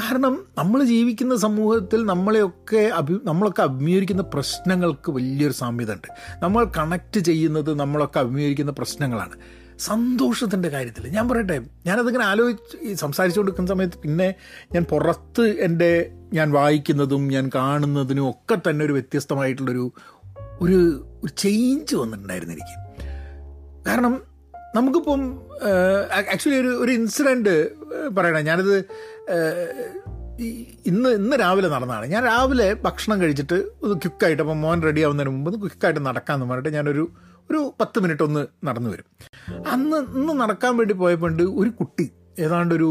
കാരണം 0.00 0.46
നമ്മൾ 0.58 0.84
ജീവിക്കുന്ന 0.84 1.36
സമൂഹത്തിൽ 1.36 2.06
നമ്മളെയൊക്കെ 2.06 2.76
അഭി 2.76 3.14
നമ്മളൊക്കെ 3.24 3.62
അഭിമുഖീകരിക്കുന്ന 3.62 4.22
പ്രശ്നങ്ങൾക്ക് 4.22 5.10
വലിയൊരു 5.10 5.52
സാമ്യത 5.52 5.92
ഉണ്ട് 5.92 6.08
നമ്മൾ 6.42 6.64
കണക്ട് 6.64 7.20
ചെയ്യുന്നത് 7.20 7.80
നമ്മളൊക്കെ 7.80 8.18
അഭിമുഖീകരിക്കുന്ന 8.18 8.72
പ്രശ്നങ്ങളാണ്. 8.72 9.36
സന്തോഷത്തിന്റെ 9.78 10.68
കാര്യത്തിൽ 10.68 11.08
ഞാൻ 11.08 11.28
പറയട്ടെ 11.28 11.56
ഞാനതിങ്ങനെ 11.86 12.24
ആലോചിച്ച് 12.24 12.76
ഈ 12.82 12.94
കൊടുക്കുന്ന 13.36 13.68
സമയത്ത് 13.68 13.98
പിന്നെ 13.98 14.34
ഞാൻ 14.74 14.84
പുറത്ത് 14.84 15.44
എന്റെ 15.60 16.10
ഞാൻ 16.32 16.52
വായിക്കുന്നതും 16.52 17.28
ഞാൻ 17.28 17.50
കാണുന്നതിനും 17.54 18.30
ഒക്കെ 18.30 18.70
തന്നെ 18.70 18.84
ഒരു 18.84 18.92
വ്യത്യസ്തമായിട്ടുള്ളൊരു 18.92 19.92
ഒരു 20.60 20.78
ഒരു 21.24 21.32
ചേഞ്ച് 21.36 21.96
വന്നിട്ടുണ്ടായിരുന്നു 21.96 22.54
എനിക്ക്. 22.54 22.76
കാരണം 23.86 24.22
നമുക്കിപ്പം 24.76 25.20
ആക്ച്വലി 26.32 26.58
ഒരു 26.60 26.68
ഒരു 26.68 26.92
ഇൻസിഡന്റ് 26.92 27.54
പറയണേ. 28.16 28.40
ഞാനിത് 28.40 28.74
ഇന്ന് 30.86 31.08
ഇന്ന് 31.08 31.36
രാവിലെ 31.40 31.68
നടന്നതാണ് 31.68 32.06
ഞാൻ 32.06 32.24
രാവിലെ 32.24 32.74
ഭക്ഷണം 32.74 33.22
കഴിച്ചിട്ട് 33.22 33.54
ഒന്ന് 33.54 33.94
ക്വിക്കായിട്ട് 33.94 34.42
അപ്പം 34.42 34.60
മോൻ 34.60 34.82
റെഡി 34.82 35.00
ആവുന്നതിന് 35.00 35.32
മുമ്പ് 35.32 35.50
ഒന്ന് 35.50 35.60
ക്വിക്കായിട്ട് 35.60 36.06
നടക്കാമെന്ന് 36.06 36.46
പറഞ്ഞിട്ട് 36.46 36.76
ഞാനൊരു 36.76 37.08
ഒരു 37.50 37.74
പത്ത് 37.80 38.00
മിനിറ്റ് 38.00 38.22
ഒന്ന് 38.22 38.46
നടന്നു 38.64 38.90
വരും. 38.90 39.04
അന്ന് 39.66 39.96
ഇന്ന് 39.96 40.40
നടക്കാൻ 40.40 40.76
വേണ്ടി 40.76 40.94
പോയപ്പോൾ 40.94 41.42
ഒരു 41.42 41.70
കുട്ടി 41.70 42.10
ഏതാണ്ടൊരു 42.38 42.90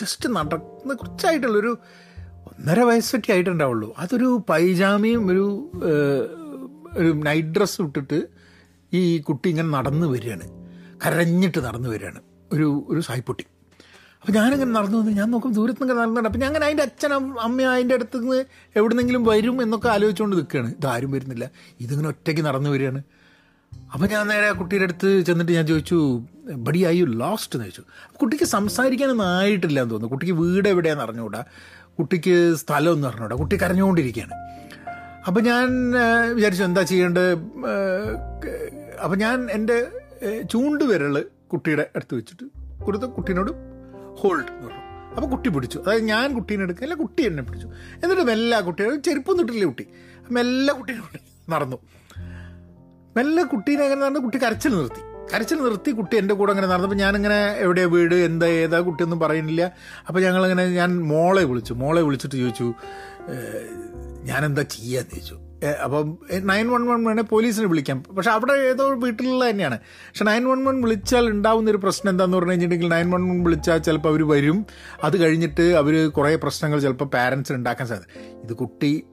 ജസ്റ്റ് 0.00 0.28
നടക്കുന്ന 0.28 0.94
കുറച്ചായിട്ടുള്ളൊരു 0.94 1.78
ഒന്നര 2.24 2.80
വയസ്സൊക്കെ 2.80 3.32
ആയിട്ടുണ്ടാവുള്ളൂ. 3.32 3.94
അതൊരു 3.98 4.44
പൈജാമയും 4.48 5.30
ഒരു 5.30 5.72
ഒരു 6.96 7.12
നൈറ്റ് 7.12 7.48
ഡ്രസ്സ് 7.48 7.82
ഇട്ടിട്ട് 7.82 8.28
ഈ 8.92 9.18
കുട്ടി 9.18 9.48
ഇങ്ങനെ 9.48 9.68
നടന്നു 9.68 10.06
വരികയാണ്. 10.06 10.48
കരഞ്ഞിട്ട് 11.06 11.58
നടന്നു 11.58 11.88
വരികയാണ്. 11.88 12.20
ഒരു 12.52 12.84
ഒരു 12.88 13.00
സായ്പൊട്ടി 13.00 13.44
അപ്പോൾ 14.22 14.32
ഞാനങ്ങനെ 14.32 14.70
നടന്നു 14.70 14.98
വന്നു. 14.98 15.10
ഞാൻ 15.10 15.30
നോക്കും 15.30 15.52
ദൂരത്ത് 15.52 15.82
നിന്ന് 15.82 15.94
നടന്നുണ്ട് 16.00 16.28
അപ്പം 16.28 16.40
ഞാൻ 16.40 16.64
അതിന്റെ 16.64 16.82
അച്ഛനും 16.82 17.40
അമ്മ 17.40 17.62
അതിന്റെ 17.62 17.94
അടുത്ത് 17.94 18.16
നിന്ന് 18.16 18.44
എവിടുന്നെങ്കിലും 18.76 19.24
വരും 19.24 19.62
എന്നൊക്കെ 19.62 19.88
ആലോചിച്ചുകൊണ്ട് 19.88 20.36
നിൽക്കുകയാണ്. 20.36 20.74
ഇതാരും 20.78 21.10
വരുന്നില്ല. 21.10 21.50
ഇതിങ്ങനെ 21.80 22.08
ഒറ്റയ്ക്ക് 22.08 22.42
നടന്നു 22.42 22.70
വരികയാണ്. 22.70 23.02
അപ്പോൾ 23.94 24.06
ഞാൻ 24.06 24.28
നേരെ 24.28 24.48
ആ 24.48 24.52
കുട്ടിയുടെ 24.52 24.84
അടുത്ത് 24.84 25.20
ചെന്നിട്ട് 25.20 25.52
ഞാൻ 25.52 25.66
ചോദിച്ചു 25.66 26.22
ബഡി 26.54 26.78
ഐ 26.78 26.98
യു 26.98 27.04
ലോസ്റ്റ് 27.04 27.56
എന്ന് 27.56 27.64
ചോദിച്ചു. 27.64 27.82
കുട്ടിക്ക് 28.20 28.44
സംസാരിക്കാനൊന്നും 28.44 29.26
ആയിട്ടില്ല 29.26 29.80
എന്ന് 29.80 29.90
തോന്നുന്നു. 29.90 30.12
കുട്ടിക്ക് 30.12 30.34
വീട് 30.34 30.68
എവിടെയാണെന്ന് 30.68 31.04
അറിഞ്ഞുകൂടാ. 31.04 31.44
കുട്ടിക്ക് 31.98 32.54
സ്ഥലമൊന്നും 32.54 33.08
അറിഞ്ഞുകൂടാ. 33.08 33.36
കുട്ടി 33.36 33.56
കരഞ്ഞുകൊണ്ടിരിക്കുകയാണ്. 33.56 34.34
അപ്പം 35.26 35.42
ഞാൻ 35.44 35.92
വിചാരിച്ചു 36.34 36.64
എന്താ 36.64 36.82
ചെയ്യേണ്ടത്? 36.82 37.32
അപ്പം 39.04 39.18
ഞാൻ 39.18 39.50
എന്റെ 39.50 39.86
ചൂണ്ടുവിരൽ 40.50 41.24
കുട്ടിയുടെ 41.52 41.90
അടുത്ത് 41.96 42.14
വെച്ചിട്ട് 42.14 42.44
കൊടുത്ത്. 42.84 43.06
കുട്ടീനോട് 43.06 43.71
ഹോൾഡ് 44.18 44.48
എന്ന് 44.48 44.66
പറഞ്ഞു 44.66 44.82
അപ്പോൾ 45.14 45.30
കുട്ടി 45.30 45.48
പിടിച്ചു. 45.48 45.78
അതായത് 45.78 46.02
ഞാൻ 46.02 46.34
കുട്ടീനെ 46.34 46.62
എടുക്കുക 46.62 46.84
അല്ല 46.84 46.94
കുട്ടി 46.94 47.22
എന്നെ 47.22 47.42
പിടിച്ചു. 47.42 47.66
എന്നിട്ട് 48.02 48.22
മെല്ലെ 48.22 48.60
കുട്ടിയെ 48.60 48.96
ചെരുപ്പൊന്നും 48.96 49.44
ഇട്ടില്ല 49.44 49.64
കുട്ടി. 49.64 49.86
മെല്ലെ 50.30 50.74
കുട്ടീനെ 50.74 51.00
നടന്നു. 51.48 51.76
മെല്ലെ 53.16 53.42
കുട്ടീനെ 53.42 53.84
അങ്ങനെ 53.84 54.00
നടന്ന് 54.00 54.20
കുട്ടി 54.20 54.38
കരച്ചിൽ 54.38 54.76
നിർത്തി. 54.76 55.00
കരച്ചിൽ 55.34 55.62
നിർത്തി 55.62 55.90
കുട്ടി 55.90 56.16
എന്റെ 56.16 56.34
കൂടെ 56.34 56.50
അങ്ങനെ 56.50 56.66
നടന്നപ്പോൾ 56.66 56.96
ഞാനിങ്ങനെ 56.96 57.52
എവിടെയാ 57.52 57.86
വീട് 57.86 58.14
എന്താ 58.14 58.46
ഏതാ 58.46 58.80
കുട്ടിയൊന്നും 58.80 59.20
പറയുന്നില്ല. 59.20 59.72
അപ്പോൾ 60.08 60.20
ഞങ്ങളിങ്ങനെ 60.20 60.68
ഞാൻ 60.68 61.02
മോളെ 61.02 61.44
വിളിച്ചു. 61.44 61.72
മോളെ 61.72 62.02
വിളിച്ചിട്ട് 62.02 62.34
ചോദിച്ചു 62.36 62.74
"ഏഹ്, 63.28 63.68
ഞാനെന്താ 64.22 64.62
ചെയ്യാന്ന് 64.62 65.10
ചോദിച്ചു. 65.10 65.34
അപ്പം 65.66 66.18
നയൻ 66.30 66.68
വൺ 66.68 66.86
വൺ 66.86 67.04
വേണേൽ 67.04 67.22
പോലീസിനെ 67.22 67.66
വിളിക്കാം. 67.66 68.02
പക്ഷെ 68.02 68.30
അവിടെ 68.30 68.52
ഏതോ 68.52 68.90
വീട്ടിലുള്ള 68.90 69.50
തന്നെയാണ്. 69.50 69.78
പക്ഷെ 69.78 70.24
നയൻ 70.24 70.44
വൺ 70.44 70.64
വൺ 70.64 70.82
വിളിച്ചാൽ 70.82 71.30
ഉണ്ടാവുന്ന 71.30 71.70
ഒരു 71.70 71.76
പ്രശ്നം 71.76 72.10
എന്താന്ന് 72.10 72.36
പറഞ്ഞു 72.36 72.50
കഴിഞ്ഞിട്ടുണ്ടെങ്കിൽ 72.50 72.94
നയൻ 72.94 73.10
വൺ 73.10 73.28
വൺ 73.28 73.44
വിളിച്ചാൽ 73.44 73.78
ചിലപ്പോൾ 73.78 74.08
അവർ 74.08 74.28
വരും. 74.28 74.66
അത് 75.04 75.16
കഴിഞ്ഞിട്ട് 75.16 75.62
അവർ 75.62 76.10
കുറേ 76.10 76.36
പ്രശ്നങ്ങൾ 76.36 76.80
ചിലപ്പോൾ 76.80 77.04
പാരൻസിന് 77.04 77.56
ഉണ്ടാക്കാൻ 77.56 77.88
സാധ്യത. 77.88 78.40
ഇത് 78.44 78.52
കുട്ടി 78.52 79.04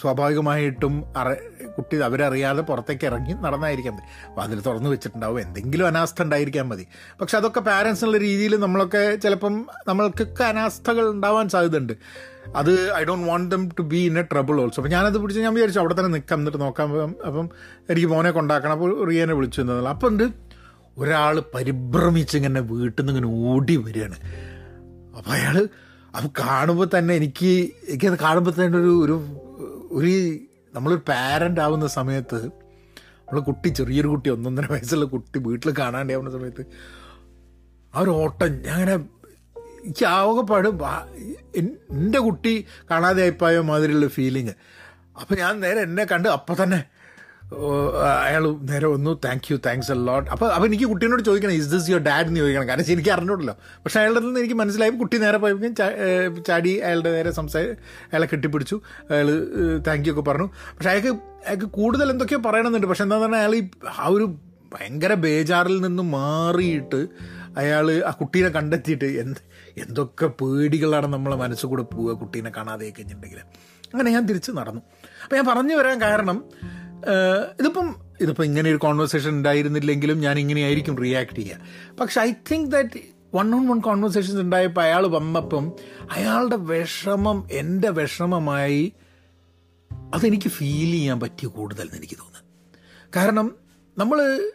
സ്വാഭാവികമായിട്ടും 0.00 1.04
അറ 1.16 1.32
കുട്ടി 1.66 1.96
അവരറിയാതെ 1.96 2.62
പുറത്തേക്ക് 2.62 3.06
ഇറങ്ങി 3.06 3.32
നടന്നായിരിക്കാം. 3.32 3.94
മതി 3.94 4.02
വാതിൽ 4.34 4.60
തുറന്നു 4.60 4.90
വെച്ചിട്ടുണ്ടാവും. 4.90 5.40
എന്തെങ്കിലും 5.40 5.86
അനാസ്ഥ 5.86 6.22
ഉണ്ടായിരിക്കാൻ 6.22 6.68
മതി. 6.68 6.86
പക്ഷെ 7.20 7.36
അതൊക്കെ 7.36 7.60
പാരൻസ് 7.60 8.04
എന്നുള്ള 8.04 8.18
രീതിയിൽ 8.18 8.56
നമ്മളൊക്കെ 8.60 9.14
ചിലപ്പം 9.14 9.66
നമ്മൾക്കൊക്കെ 9.88 10.44
അനാസ്ഥകൾ 10.44 11.10
ഉണ്ടാവാൻ 11.10 11.48
സാധ്യതയുണ്ട്. 11.48 11.92
അത് 12.56 12.94
I 12.94 13.04
don't 13.04 13.28
want 13.28 13.50
them 13.50 13.68
to 13.68 13.82
be 13.82 13.96
in 13.96 14.18
a 14.18 14.22
trouble 14.22 14.60
also 14.60 14.74
അപ്പം 14.76 14.90
ഞാനത് 14.90 15.18
പിടിച്ച് 15.18 15.42
ഞാൻ 15.42 15.54
വിചാരിച്ചു 15.54 15.80
അവിടെ 15.80 15.94
തന്നെ 15.94 16.08
നിൽക്കാം 16.08 16.38
എന്നിട്ട് 16.38 16.60
നോക്കാം. 16.60 16.94
അപ്പം- 17.26 17.50
എനിക്ക് 17.90 18.06
മോനെ 18.06 18.30
കൊണ്ടാക്കണം. 18.30 18.72
അപ്പോൾ 18.72 19.04
റിയനെ 19.04 19.34
വിളിച്ചു 19.34 19.60
എന്നതല്ല 19.60 19.88
അപ്പം 19.88 20.08
ഉണ്ട് 20.08 20.24
ഒരാൾ 20.98 21.42
പരിഭ്രമിച്ച് 21.54 22.36
ഇങ്ങനെ 22.36 22.60
വീട്ടിൽ 22.60 23.04
നിന്ന് 23.04 23.20
ഇങ്ങനെ 23.20 23.52
ഓടി 23.52 23.76
വരികയാണ്. 23.76 24.14
അപ്പം 25.16 25.32
അയാൾ 25.32 25.68
അപ്പം 26.16 26.30
കാണുമ്പോൾ 26.38 26.88
തന്നെ 26.98 27.14
എനിക്ക് 27.14 27.70
എനിക്കത് 27.88 28.18
കാണുമ്പോൾ 28.18 28.50
തന്നെ 28.50 28.78
ഒരു 28.78 29.02
ഒരു 29.04 29.12
ഒരു 29.90 30.38
നമ്മളൊരു 30.74 31.00
പാരന്റ് 31.08 31.60
ആവുന്ന 31.60 31.86
സമയത്ത് 31.86 32.46
നമ്മൾ 33.18 33.40
കുട്ടി 33.40 33.68
ചെറിയൊരു 33.68 34.08
കുട്ടി 34.08 34.30
ഒന്നൊന്നര 34.30 34.66
വയസ്സുള്ള 34.70 35.04
കുട്ടി 35.04 35.38
വീട്ടിൽ 35.38 35.74
കാണാണ്ടാവുന്ന 35.78 36.30
സമയത്ത് 36.30 36.64
ആ 37.94 38.00
ഒരു 38.00 38.10
ഓട്ടം 38.10 38.62
ഞാൻ 38.62 38.74
അങ്ങനെ 38.74 39.04
എനിക്ക് 39.84 40.04
ആകെപ്പാടും 40.04 40.80
എന്റെ 41.56 42.18
കുട്ടി 42.18 42.66
കാണാതെ 42.90 43.22
ആയിപ്പോയ 43.22 43.60
മാതിരിയുള്ള 43.60 44.08
ഫീലിങ് 44.08 44.54
അപ്പം 45.20 45.36
ഞാൻ 45.38 45.60
നേരെ 45.60 45.80
എന്നെ 45.80 46.04
കണ്ട് 46.04 46.28
അപ്പം 46.28 46.56
തന്നെ 46.62 46.84
അയാൾ 48.24 48.56
നേരെ 48.60 48.86
വന്നു 48.86 49.20
thank 49.24 49.52
you 49.52 49.56
thanks 49.66 49.92
a 49.92 49.94
lot 49.94 50.30
അപ്പോൾ 50.30 50.52
അപ്പോൾ 50.52 50.66
എനിക്ക് 50.66 50.84
കുട്ടീനോട് 50.84 51.22
ചോദിക്കണം 51.22 51.52
ഇസ് 51.52 51.70
ദിസ് 51.70 51.90
യുവർ 51.90 52.02
ഡാഡ് 52.02 52.26
എന്ന് 52.26 52.40
ചോദിക്കണം. 52.40 52.68
കാരണം 52.68 52.84
എനിക്ക് 52.88 53.10
അറിഞ്ഞൂടല്ലോ. 53.10 53.56
പക്ഷെ 53.84 54.00
അയാളുടെ 54.00 54.20
നിന്ന് 54.20 54.40
എനിക്ക് 54.40 54.54
മനസ്സിലായി 54.54 54.90
കുട്ടി 54.90 55.18
നേരെ 55.18 55.38
പോയപ്പോൾ 55.38 55.74
ചാടി 56.42 56.78
അയാളുടെ 56.78 57.12
നേരെ 57.12 57.30
സംസാര 57.30 57.64
അയാളെ 58.12 58.26
കെട്ടിപ്പിടിച്ചു. 58.26 58.80
അയാൾ 59.10 59.28
താങ്ക് 59.88 60.08
യു 60.08 60.12
ഒക്കെ 60.12 60.22
പറഞ്ഞു. 60.30 60.46
പക്ഷെ 60.46 60.90
അയാൾക്ക് 60.90 61.08
അയാൾക്ക് 61.08 61.66
കൂടുതൽ 61.66 62.10
എന്തൊക്കെയോ 62.10 62.38
പറയണമെന്നുണ്ട്. 62.38 62.86
പക്ഷെ 62.86 63.02
എന്താ 63.02 63.18
പറഞ്ഞാൽ 63.18 63.38
അയാൾ 63.38 63.54
ഈ 63.54 63.70
ആ 63.88 64.06
ഒരു 64.06 64.34
ഭയങ്കര 64.74 65.14
ബേജാറിൽ 65.14 65.80
നിന്ന് 65.80 66.02
മാറിയിട്ട് 66.02 67.08
അയാൾ 67.56 68.04
ആ 68.06 68.10
കുട്ടീനെ 68.10 68.48
കണ്ടെത്തിയിട്ട് 68.48 69.04
എന്ത് 69.04 69.51
എന്തൊക്കെ 69.78 70.26
പേടികളാണ് 70.26 71.06
നമ്മളെ 71.06 71.36
മനസ്സുകൂടെ 71.36 71.82
പോവുക 71.82 72.12
കുട്ടീനെ 72.12 72.52
കാണാതെ 72.56 72.84
കഴിഞ്ഞിട്ടുണ്ടെങ്കിൽ 72.84 73.40
അങ്ങനെ 73.94 74.10
ഞാൻ 74.10 74.26
തിരിച്ച് 74.26 74.52
നടന്നു. 74.52 74.80
അപ്പം 75.24 75.36
ഞാൻ 75.36 75.46
പറഞ്ഞു 75.46 75.74
വരാൻ 75.74 76.00
കാരണം 76.00 76.44
ഇതിപ്പം 77.60 77.96
ഇതിപ്പോൾ 78.20 78.42
ഇങ്ങനെ 78.42 78.70
ഒരു 78.70 78.76
കോൺവെർസേഷൻ 78.76 79.30
ഉണ്ടായിരുന്നില്ലെങ്കിലും 79.30 80.20
ഞാൻ 80.20 80.38
ഇങ്ങനെയായിരിക്കും 80.38 80.96
റിയാക്ട് 80.98 81.36
ചെയ്യുക. 81.36 81.58
പക്ഷെ 82.00 82.20
I 82.20 82.32
think 82.32 82.70
that 82.70 83.00
one 83.34 83.54
on 83.54 83.68
one 83.68 83.78
conversations 83.80 84.40
ഉണ്ടായപ്പോൾ 84.40 84.80
അയാൾ 84.80 85.06
വന്നപ്പം 85.06 85.72
അയാളുടെ 86.10 86.56
വിഷമം 86.56 87.48
എന്റെ 87.52 87.90
വിഷമമായി 87.90 88.92
അതെനിക്ക് 90.14 90.48
ഫീൽ 90.48 90.90
ചെയ്യാൻ 90.90 91.20
പറ്റിയ 91.20 91.48
കൂടുതൽ 91.48 91.82
എന്ന് 91.82 91.96
എനിക്ക് 91.96 92.14
തോന്നുന്നു. 92.14 92.48
കാരണം 93.16 93.54
നമ്മൾ 93.98 94.50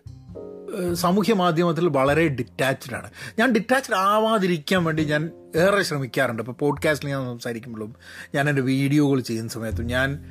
സാമൂഹ്യ 0.93 1.33
മാധ്യമത്തിൽ 1.33 1.87
വളരെ 1.87 2.27
ഡിറ്റാച്ച്ഡ് 2.27 2.95
ആണ്. 2.95 3.09
ഞാൻ 3.39 3.51
ഡിറ്റാച്ച്ഡ് 3.51 3.95
ആവാതിരിക്കാൻ 3.95 4.83
വേണ്ടി 4.83 5.03
ഞാൻ 5.03 5.31
ഏറെ 5.55 5.83
ശ്രമിക്കാറുണ്ട്. 5.83 6.41
ഇപ്പോൾ 6.41 6.51
പോഡ്കാസ്റ്റിൽ 6.51 7.09
ഞാൻ 7.09 7.25
സംസാരിക്കുമ്പോഴും 7.25 7.95
ഞാൻ 8.35 8.49
എന്റെ 8.49 8.61
വീഡിയോകൾ 8.61 9.19
ചെയ്യുന്ന 9.19 9.49
സമയത്തും 9.49 9.87
ഞാൻ 9.87 10.25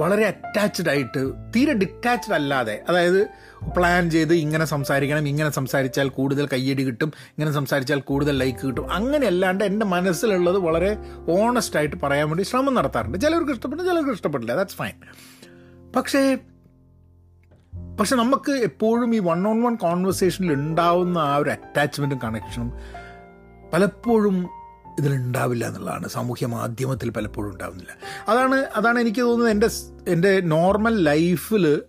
വളരെ 0.00 0.26
അറ്റാച്ച്ഡ് 0.26 0.88
ആയിട്ട് 0.88 1.32
തീരെ 1.56 1.72
ഡിറ്റാച്ച്ഡ് 1.72 2.34
അല്ലാതെ 2.34 2.82
അതായത് 2.88 3.28
പ്ലാൻ 3.76 4.10
ചെയ്ത് 4.10 4.34
ഇങ്ങനെ 4.34 4.64
സംസാരിക്കണം 4.64 5.28
ഇങ്ങനെ 5.28 5.50
സംസാരിച്ചാൽ 5.50 6.08
കൂടുതൽ 6.08 6.46
കയ്യടി 6.46 6.84
കിട്ടും 6.84 7.12
ഇങ്ങനെ 7.20 7.52
സംസാരിച്ചാൽ 7.52 8.00
കൂടുതൽ 8.00 8.36
ലൈക്ക് 8.36 8.66
കിട്ടും 8.66 8.92
അങ്ങനെ 8.92 9.26
അല്ലാണ്ട് 9.26 9.64
എന്റെ 9.64 9.86
മനസ്സിലുള്ളത് 9.86 10.58
വളരെ 10.58 10.96
ഓണസ്റ്റ് 11.28 11.76
ആയിട്ട് 11.76 11.96
പറയാൻ 11.96 12.28
വേണ്ടി 12.28 12.42
ശ്രമം 12.42 12.74
നടത്താറുണ്ട്. 12.74 13.18
ചിലർക്ക് 13.18 13.50
ഇഷ്ടപ്പെടും 13.50 13.86
ചിലർക്ക് 13.86 14.10
ഇഷ്ടപ്പെടില്ല 14.10 14.54
ദാറ്റ്സ് 14.54 14.76
ഫൈൻ 14.76 14.92
പക്ഷേ 15.96 16.38
പക്ഷെ 18.00 18.16
നമുക്ക് 18.16 18.52
എപ്പോഴും 18.52 19.14
ഈ 19.14 19.18
വൺ 19.18 19.48
ഓൺ 19.48 19.62
വൺ 19.62 19.74
കോൺവെർസേഷനിൽ 19.74 20.52
ഉണ്ടാവുന്ന 20.52 21.18
ആ 21.18 21.36
ഒരു 21.36 21.50
അറ്റാച്ച്മെന്റും 21.50 22.20
കണക്ഷനും 22.24 22.72
പലപ്പോഴും 23.72 24.48
ഇതിലുണ്ടാവില്ല 24.98 25.66
എന്നുള്ളതാണ്. 25.66 26.08
സാമൂഹ്യ 26.08 26.46
മാധ്യമത്തിൽ 26.46 27.10
പലപ്പോഴും 27.10 27.50
ഉണ്ടാവുന്നില്ല. 27.52 27.96
അതാണ് 28.28 28.54
അതാണ് 28.54 28.98
എനിക്ക് 29.00 29.20
തോന്നുന്നത് 29.20 29.50
എന്റെ 29.50 29.68
എന്റെ 30.12 30.40
നോർമൽ 30.40 31.02
ലൈഫിൽ 31.02 31.82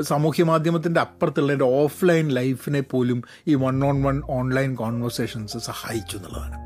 സാമൂഹ്യ 0.00 0.44
മാധ്യമത്തിന്റെ 0.44 1.00
അപ്പുറത്തുള്ള 1.00 1.52
എന്റെ 1.52 1.64
ഓഫ്ലൈൻ 1.64 2.28
ലൈഫിനെ 2.28 2.80
പോലും 2.80 3.22
ഈ 3.46 3.54
one 3.54 3.84
on 3.84 4.02
one 4.02 4.22
online 4.24 4.74
conversations 4.74 5.58
സഹായിച്ചു 5.58 6.16
എന്നുള്ളതാണ്. 6.16 6.56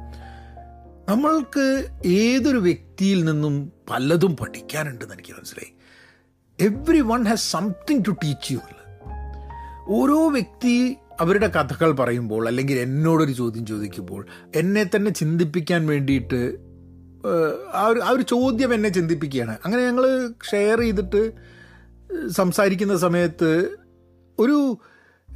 നമ്മൾക്ക് 1.11 1.89
ഏതൊരു 2.07 2.59
വ്യക്തിയിൽ 2.59 3.25
നിന്നും 3.25 3.73
പലതും 3.91 4.37
പഠിക്കാനുണ്ടെന്ന് 4.37 5.15
എനിക്ക് 5.15 5.33
മനസ്സിലായി. 5.33 5.80
Everyone 7.01 7.25
has 7.25 7.51
something 7.51 8.05
to 8.09 8.11
teach 8.11 8.53
you 8.53 8.59
ഓരോ 9.89 10.29
വ്യക്തി 10.29 10.97
അവരുടെ 11.21 11.47
കഥകൾ 11.47 11.93
പറയുമ്പോൾ 11.93 12.47
അല്ലെങ്കിൽ 12.47 12.79
എന്നോടൊരു 12.79 13.33
ചോദ്യം 13.33 13.67
ചോദിക്കുമ്പോൾ 13.67 14.27
എന്നെ 14.55 14.91
തന്നെ 14.97 15.11
ചിന്തിപ്പിക്കാൻ 15.11 15.87
വേണ്ടിയിട്ട് 15.87 16.57
ആ 17.75 17.87
ഒരു 17.87 18.01
ആ 18.01 18.11
ഒരു 18.11 18.23
ചോദ്യം 18.23 18.75
എന്നെ 18.75 18.89
ചിന്തിപ്പിക്കുകയാണ്. 18.89 19.59
അങ്ങനെ 19.65 19.83
ഞങ്ങൾ 19.87 20.33
ഷെയർ 20.51 20.81
ചെയ്തിട്ട് 20.81 21.33
സംസാരിക്കുന്ന 22.29 22.97
സമയത്ത് 22.97 23.77
ഒരു 24.39 24.79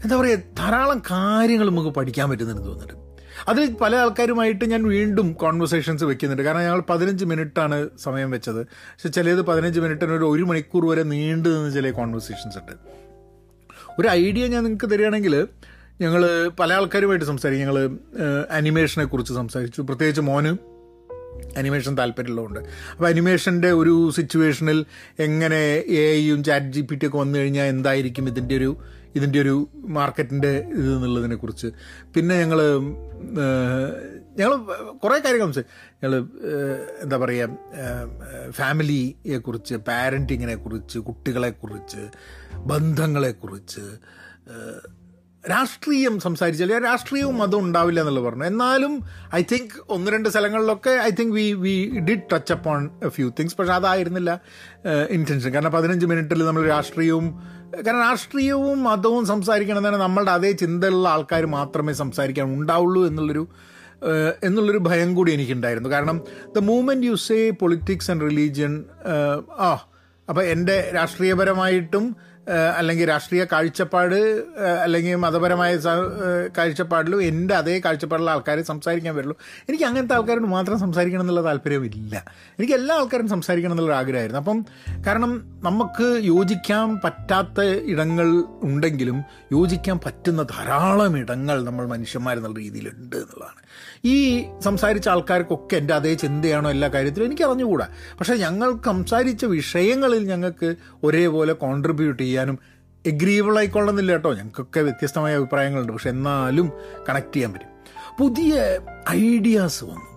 എന്താ 0.04 0.16
പറയുക 0.16 0.38
ധാരാളം 0.58 1.02
കാര്യങ്ങൾ 1.10 1.70
നമുക്ക് 1.70 1.88
പഠിക്കാൻ 1.88 2.30
പറ്റുന്നുണ്ടെന്ന് 2.30 2.70
തോന്നുന്നുണ്ട്. 2.70 3.03
അതിൽ 3.48 3.72
പല 3.72 3.96
ആൾക്കാരുമായിട്ട് 3.96 4.64
ഞാൻ 4.64 4.82
വീണ്ടും 4.82 5.32
കോൺവെർസേഷൻസ് 5.32 6.04
വെക്കുന്നുണ്ട്. 6.04 6.42
കാരണം 6.42 6.60
ഞങ്ങൾ 6.60 6.82
പതിനഞ്ച് 6.90 7.24
മിനിറ്റാണ് 7.24 7.88
സമയം 7.98 8.30
വെച്ചത്. 8.30 8.60
പക്ഷെ 8.66 9.08
ചിലത് 9.08 9.42
പതിനഞ്ച് 9.42 9.80
മിനിറ്റിന് 9.80 10.12
ഒരു 10.12 10.24
ഒരു 10.24 10.42
മണിക്കൂർ 10.42 10.86
വരെ 10.86 11.02
നീണ്ടു 11.02 11.48
നിന്ന് 11.48 11.74
ചില 11.74 11.90
കോൺവെർസേഷൻസ് 11.90 12.58
ഉണ്ട്. 12.58 12.72
ഒരു 13.98 14.08
ഐഡിയ 14.08 14.46
ഞാൻ 14.46 14.64
നിങ്ങൾക്ക് 14.64 14.90
തരികയാണെങ്കിൽ 14.90 15.48
ഞങ്ങൾ 16.00 16.48
പല 16.48 16.72
ആൾക്കാരുമായിട്ട് 16.72 17.24
സംസാരിക്കും. 17.24 17.66
ഞങ്ങൾ 17.66 17.98
അനിമേഷനെ 18.50 19.04
കുറിച്ച് 19.04 19.32
സംസാരിച്ചു. 19.32 19.82
പ്രത്യേകിച്ച് 19.82 20.20
മോന് 20.20 20.74
അനിമേഷൻ 21.56 21.98
താല്പര്യമുള്ളതുകൊണ്ട്. 21.98 22.60
അപ്പോൾ 22.92 23.08
അനിമേഷന്റെ 23.08 23.70
ഒരു 23.72 24.10
സിറ്റുവേഷനിൽ 24.10 24.84
എങ്ങനെ 25.18 25.60
എ 25.74 26.12
ഐയും 26.14 26.44
ചാറ്റ് 26.44 26.66
ജി 26.66 26.80
പി 26.80 26.94
ടി 26.94 27.06
ഒക്കെ 27.06 27.18
വന്നു 27.18 27.38
കഴിഞ്ഞാൽ 27.38 27.64
എന്തായിരിക്കും 27.64 28.28
ഇതിന്റെ 28.28 28.56
ഒരു 28.56 28.76
ഇതിന്റെ 29.14 29.40
ഒരു 29.40 29.68
മാർക്കറ്റിന്റെ 29.74 30.52
ഇത് 30.74 30.88
എന്നുള്ളതിനെ 30.96 31.36
കുറിച്ച്. 31.36 31.68
പിന്നെ 32.14 32.34
ഞങ്ങൾ 32.40 32.60
ഞങ്ങൾ 34.38 34.54
കുറേ 35.02 35.18
കാര്യങ്ങൾ 35.18 35.64
ഞങ്ങൾ 36.02 36.14
എന്താ 37.02 37.16
പറയുക 37.16 37.48
ഫാമിലിയെ 38.50 39.38
കുറിച്ച് 39.38 39.74
പാരന്റിങ്ങിനെ 39.74 40.54
കുറിച്ച് 40.54 40.98
കുട്ടികളെക്കുറിച്ച് 40.98 42.02
ബന്ധങ്ങളെക്കുറിച്ച് 42.56 43.84
രാഷ്ട്രീയം 45.50 46.20
സംസാരിച്ചാൽ 46.20 46.70
രാഷ്ട്രീയവും 46.84 47.38
മതം 47.38 47.58
ഉണ്ടാവില്ല 47.58 48.00
എന്നുള്ളത് 48.00 48.24
പറഞ്ഞു. 48.24 48.44
എന്നാലും 48.44 48.92
ഐ 49.34 49.42
തിങ്ക് 49.52 49.74
ഒന്ന് 49.88 50.10
രണ്ട് 50.10 50.28
സ്ഥലങ്ങളിലൊക്കെ 50.28 50.90
I 50.90 51.10
think 51.10 51.34
we 51.34 51.52
we 51.52 51.74
did 51.98 52.22
touch 52.32 52.52
up 52.52 52.68
on 52.68 52.90
few 53.08 53.32
things 53.40 53.56
പക്ഷെ 53.56 53.72
അതായിരുന്നില്ല 53.72 54.40
ഇന്റൻഷൻ 55.10 55.54
കാരണം 55.54 55.72
പതിനഞ്ച് 55.72 56.06
മിനിറ്റിൽ 56.06 56.44
നമ്മൾ 56.44 56.64
രാഷ്ട്രീയവും 56.66 57.28
കാരണം 57.82 58.00
രാഷ്ട്രീയവും 58.00 58.84
മതവും 58.84 59.26
സംസാരിക്കണം 59.26 59.88
തന്നെ 59.88 59.98
നമ്മളുടെ 59.98 60.30
അതേ 60.30 60.52
ചിന്തയുള്ള 60.52 61.08
ആൾക്കാർ 61.08 61.46
മാത്രമേ 61.46 61.92
സംസാരിക്കാൻ 61.92 62.46
ഉണ്ടാവുള്ളൂ 62.46 63.06
എന്നുള്ളൊരു 63.06 63.48
എന്നുള്ളൊരു 64.42 64.78
ഭയം 64.78 65.14
കൂടി 65.14 65.32
എനിക്കുണ്ടായിരുന്നു. 65.32 65.88
കാരണം 65.88 66.20
the 66.56 66.58
moment 66.58 67.06
you 67.06 67.14
say 67.14 67.50
politics 67.50 68.10
and 68.10 68.22
religion 68.22 68.84
ആ 69.58 69.78
അപ്പോൾ 70.28 70.42
എന്റെ 70.44 70.90
രാഷ്ട്രീയപരമായിട്ടും 70.94 72.16
അല്ലെങ്കിൽ 72.48 73.08
രാഷ്ട്രീയ 73.08 73.44
കാഴ്ചപ്പാട് 73.52 74.44
അല്ലെങ്കിൽ 74.82 75.14
മതപരമായ 75.14 75.76
കാഴ്ചപ്പാടിലും 76.58 77.22
എന്റെ 77.22 77.54
അതേ 77.54 77.80
കാഴ്ചപ്പാടുള്ള 77.84 78.30
ആൾക്കാരെ 78.30 78.62
സംസാരിക്കാൻ 78.62 79.16
വരുള്ളൂ 79.16 79.36
എനിക്ക് 79.68 79.84
അങ്ങനത്തെ 79.84 80.14
ആൾക്കാരോട് 80.14 80.46
മാത്രം 80.46 80.78
സംസാരിക്കണം 80.78 81.22
എന്നുള്ള 81.22 81.44
താല്പര്യമില്ല. 81.44 82.24
എനിക്ക് 82.58 82.74
എല്ലാ 82.74 82.96
ആൾക്കാരും 82.96 83.28
സംസാരിക്കണം 83.28 83.72
എന്നുള്ള 83.72 83.94
ആഗ്രഹമായിരുന്നു. 83.94 84.40
അപ്പം 84.40 84.66
കാരണം 85.06 85.60
നമുക്ക് 85.62 86.20
യോജിക്കാൻ 86.24 87.00
പറ്റാത്ത 87.04 87.60
ഇടങ്ങൾ 87.62 88.44
ഉണ്ടെങ്കിലും 88.62 89.24
യോജിക്കാൻ 89.52 90.00
പറ്റുന്ന 90.06 90.42
ധാരാളം 90.42 91.18
ഇടങ്ങൾ 91.18 91.64
നമ്മൾ 91.64 91.86
മനുഷ്യന്മാരെന്നുള്ള 91.86 92.58
രീതിയിലുണ്ട് 92.58 93.16
എന്നുള്ളതാണ്. 93.16 93.60
ഈ 94.04 94.44
സംസാരിച്ച 94.60 95.08
ആൾക്കാർക്കൊക്കെ 95.08 95.76
എന്റെ 95.76 95.94
അതേ 95.94 96.14
ചിന്തയാണോ 96.14 96.70
എല്ലാ 96.70 96.88
കാര്യത്തിലും? 96.88 97.26
എനിക്ക് 97.26 97.42
അറിഞ്ഞുകൂടാ 97.42 97.88
പക്ഷേ 98.20 98.34
ഞങ്ങൾ 98.34 98.78
സംസാരിച്ച 98.84 99.44
വിഷയങ്ങളിൽ 99.44 100.26
ഞങ്ങൾക്ക് 100.26 100.74
ഒരേപോലെ 101.04 101.52
കോൺട്രിബ്യൂട്ട് 101.52 102.22
ചെയ്യാനും 102.34 102.58
എഗ്രീബിൾ 103.06 103.58
ആയിക്കൊള്ളുന്നില്ല 103.58 104.12
കേട്ടോ. 104.12 104.34
ഞങ്ങൾക്കൊക്കെ 104.34 104.80
വ്യത്യസ്തമായ 104.80 105.36
അഭിപ്രായങ്ങളുണ്ട്. 105.36 105.92
പക്ഷെ 105.92 106.10
എന്നാലും 106.10 106.72
കണക്ട് 107.08 107.34
ചെയ്യാൻ 107.34 107.52
പറ്റും. 107.52 107.74
പുതിയ 108.20 108.80
ഐഡിയാസ് 109.10 109.84
വന്നു. 109.84 110.14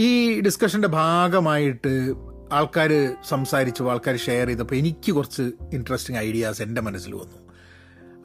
ഈ 0.00 0.40
ഡിസ്കഷന്റെ 0.40 0.88
ഭാഗമായിട്ട് 0.88 2.14
ആൾക്കാർ 2.52 3.16
സംസാരിച്ചു 3.28 3.90
ആൾക്കാർ 3.90 4.16
ഷെയർ 4.16 4.46
ചെയ്തപ്പോൾ 4.46 4.74
എനിക്ക് 4.74 5.12
കുറച്ച് 5.12 5.42
ഇൻട്രസ്റ്റിംഗ് 5.72 6.20
ഐഡിയാസ് 6.20 6.62
എന്റെ 6.62 6.80
മനസ്സിൽ 6.80 7.14
വന്നു. 7.14 7.41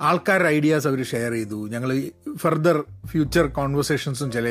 ആൾക്കാരുടെ 0.02 0.50
ഐഡിയാസ് 0.50 0.88
അവർ 0.88 1.04
ഷെയർ 1.04 1.32
ചെയ്തു. 1.32 1.68
ഞങ്ങൾ 1.68 1.90
ഫർദർ 2.38 2.84
ഫ്യൂച്ചർ 3.06 3.48
കോൺവെർസേഷൻസും 3.48 4.32
ചില 4.32 4.46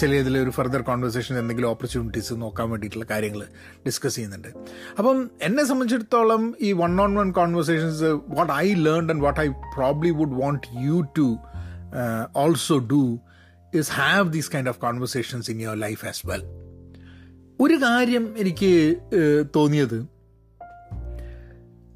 ചിലതിൽ 0.00 0.38
ഒരു 0.38 0.50
ഫർദർ 0.50 0.82
കോൺവെർസേഷൻ 0.82 1.38
എന്തെങ്കിലും 1.38 1.68
ഓപ്പർച്യൂണിറ്റീസ് 1.68 2.34
നോക്കാൻ 2.34 2.70
വേണ്ടിയിട്ടുള്ള 2.70 3.06
കാര്യങ്ങൾ 3.10 3.46
ഡിസ്കസ് 3.86 4.14
ചെയ്യുന്നുണ്ട്. 4.14 4.48
അപ്പം 4.98 5.30
എന്നെ 5.42 5.64
സംബന്ധിച്ചിടത്തോളം 5.64 6.54
ഈ 6.60 6.72
one 6.72 7.00
on 7.00 7.14
one 7.14 7.32
conversations 7.32 8.04
what 8.04 8.52
I 8.52 8.74
learn 8.74 9.10
and 9.10 9.22
what 9.22 9.40
I 9.40 9.48
probably 9.48 10.10
would 10.10 10.42
want 10.42 10.66
you 10.82 11.06
to 11.18 11.38
also 12.36 12.78
do 12.78 13.18
is 13.74 13.90
have 13.90 14.32
these 14.32 14.50
kind 14.50 14.68
of 14.68 14.78
conversations 14.78 15.50
in 15.50 15.60
your 15.60 15.76
life 15.76 16.06
as 16.06 16.26
well 16.26 16.44
ഒരു 17.60 17.74
കാര്യം 17.74 18.34
എനിക്ക് 18.38 18.96
തോന്നിയത് 19.56 20.13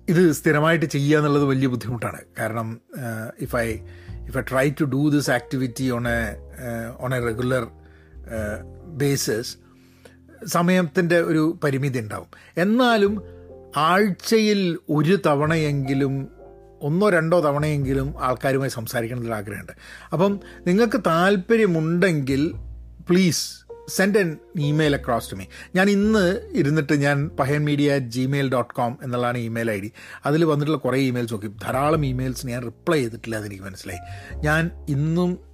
ഇത് 0.09 0.33
സ്ഥിരമായിട്ട് 0.33 0.87
ചെയ്യുക 0.87 1.19
എന്നുള്ളത് 1.19 1.45
വലിയ 1.45 1.67
ബുദ്ധിമുട്ടാണ്. 1.67 2.21
കാരണം 2.39 2.81
if 3.39 3.57
I 3.57 3.69
if 4.29 4.39
I 4.39 4.41
try 4.41 4.71
to 4.81 4.85
do 4.85 5.09
this 5.09 5.31
activity 5.31 5.91
on 5.91 6.09
a 6.09 6.21
on 7.01 7.15
a 7.15 7.21
regular 7.27 7.69
basis 8.87 9.57
സമയത്തിന്റെ 10.47 11.21
ഒരു 11.21 11.59
പരിമിതി 11.65 11.99
ഉണ്ടാവും. 11.99 12.27
എന്നാലും 12.59 13.23
ആഴ്ചയിൽ 13.77 14.79
ഒരു 14.89 15.19
തവണയെങ്കിലും 15.27 16.29
ഒന്നോ 16.83 17.11
രണ്ടോ 17.11 17.41
തവണയെങ്കിലും 17.41 18.15
ആൾക്കാരുമായി 18.19 18.71
സംസാരിക്കണം 18.71 19.35
ആഗ്രഹമുണ്ട് 19.35 19.73
അപ്പം 20.13 20.41
നിങ്ങൾക്ക് 20.67 21.01
താല്പര്യമുണ്ടെങ്കിൽ 21.07 22.55
please 23.09 23.68
send 23.89 24.19
an 24.19 24.39
email 24.61 24.95
across 24.95 25.31
to 25.31 25.35
me 25.35 25.45
ഞാൻ 25.75 25.91
ഇന്ന് 25.91 26.25
ഇരുന്നിട്ട് 26.55 26.93
ഞാൻ 26.93 27.31
Pahayan 27.41 27.65
Media 27.65 27.95
at 27.95 28.07
Gmail 28.07 28.49
dot 28.53 28.75
com 28.75 28.99
എന്നുള്ളതാണ് 29.03 29.39
ഇമെയിൽ 29.39 29.71
ഐ 29.71 29.81
ഡി 29.81 29.91
അതിൽ 30.27 30.45
വന്നിട്ടുള്ള 30.45 30.79
കുറേ 30.79 30.99
ഇമെയിൽസ് 30.99 31.33
നോക്കി. 31.33 31.47
ധാരാളം 31.47 32.07
ഇമെയിൽസ് 32.07 32.47
ഞാൻ 32.47 32.63
റിപ്ലൈ 32.63 32.99
ചെയ്തിട്ടില്ല 32.99 33.37
അതെനിക്ക് 33.37 33.65
മനസ്സിലായി. 33.65 33.99
ഞാൻ 34.45 34.71
ഇന്നും 34.89 35.49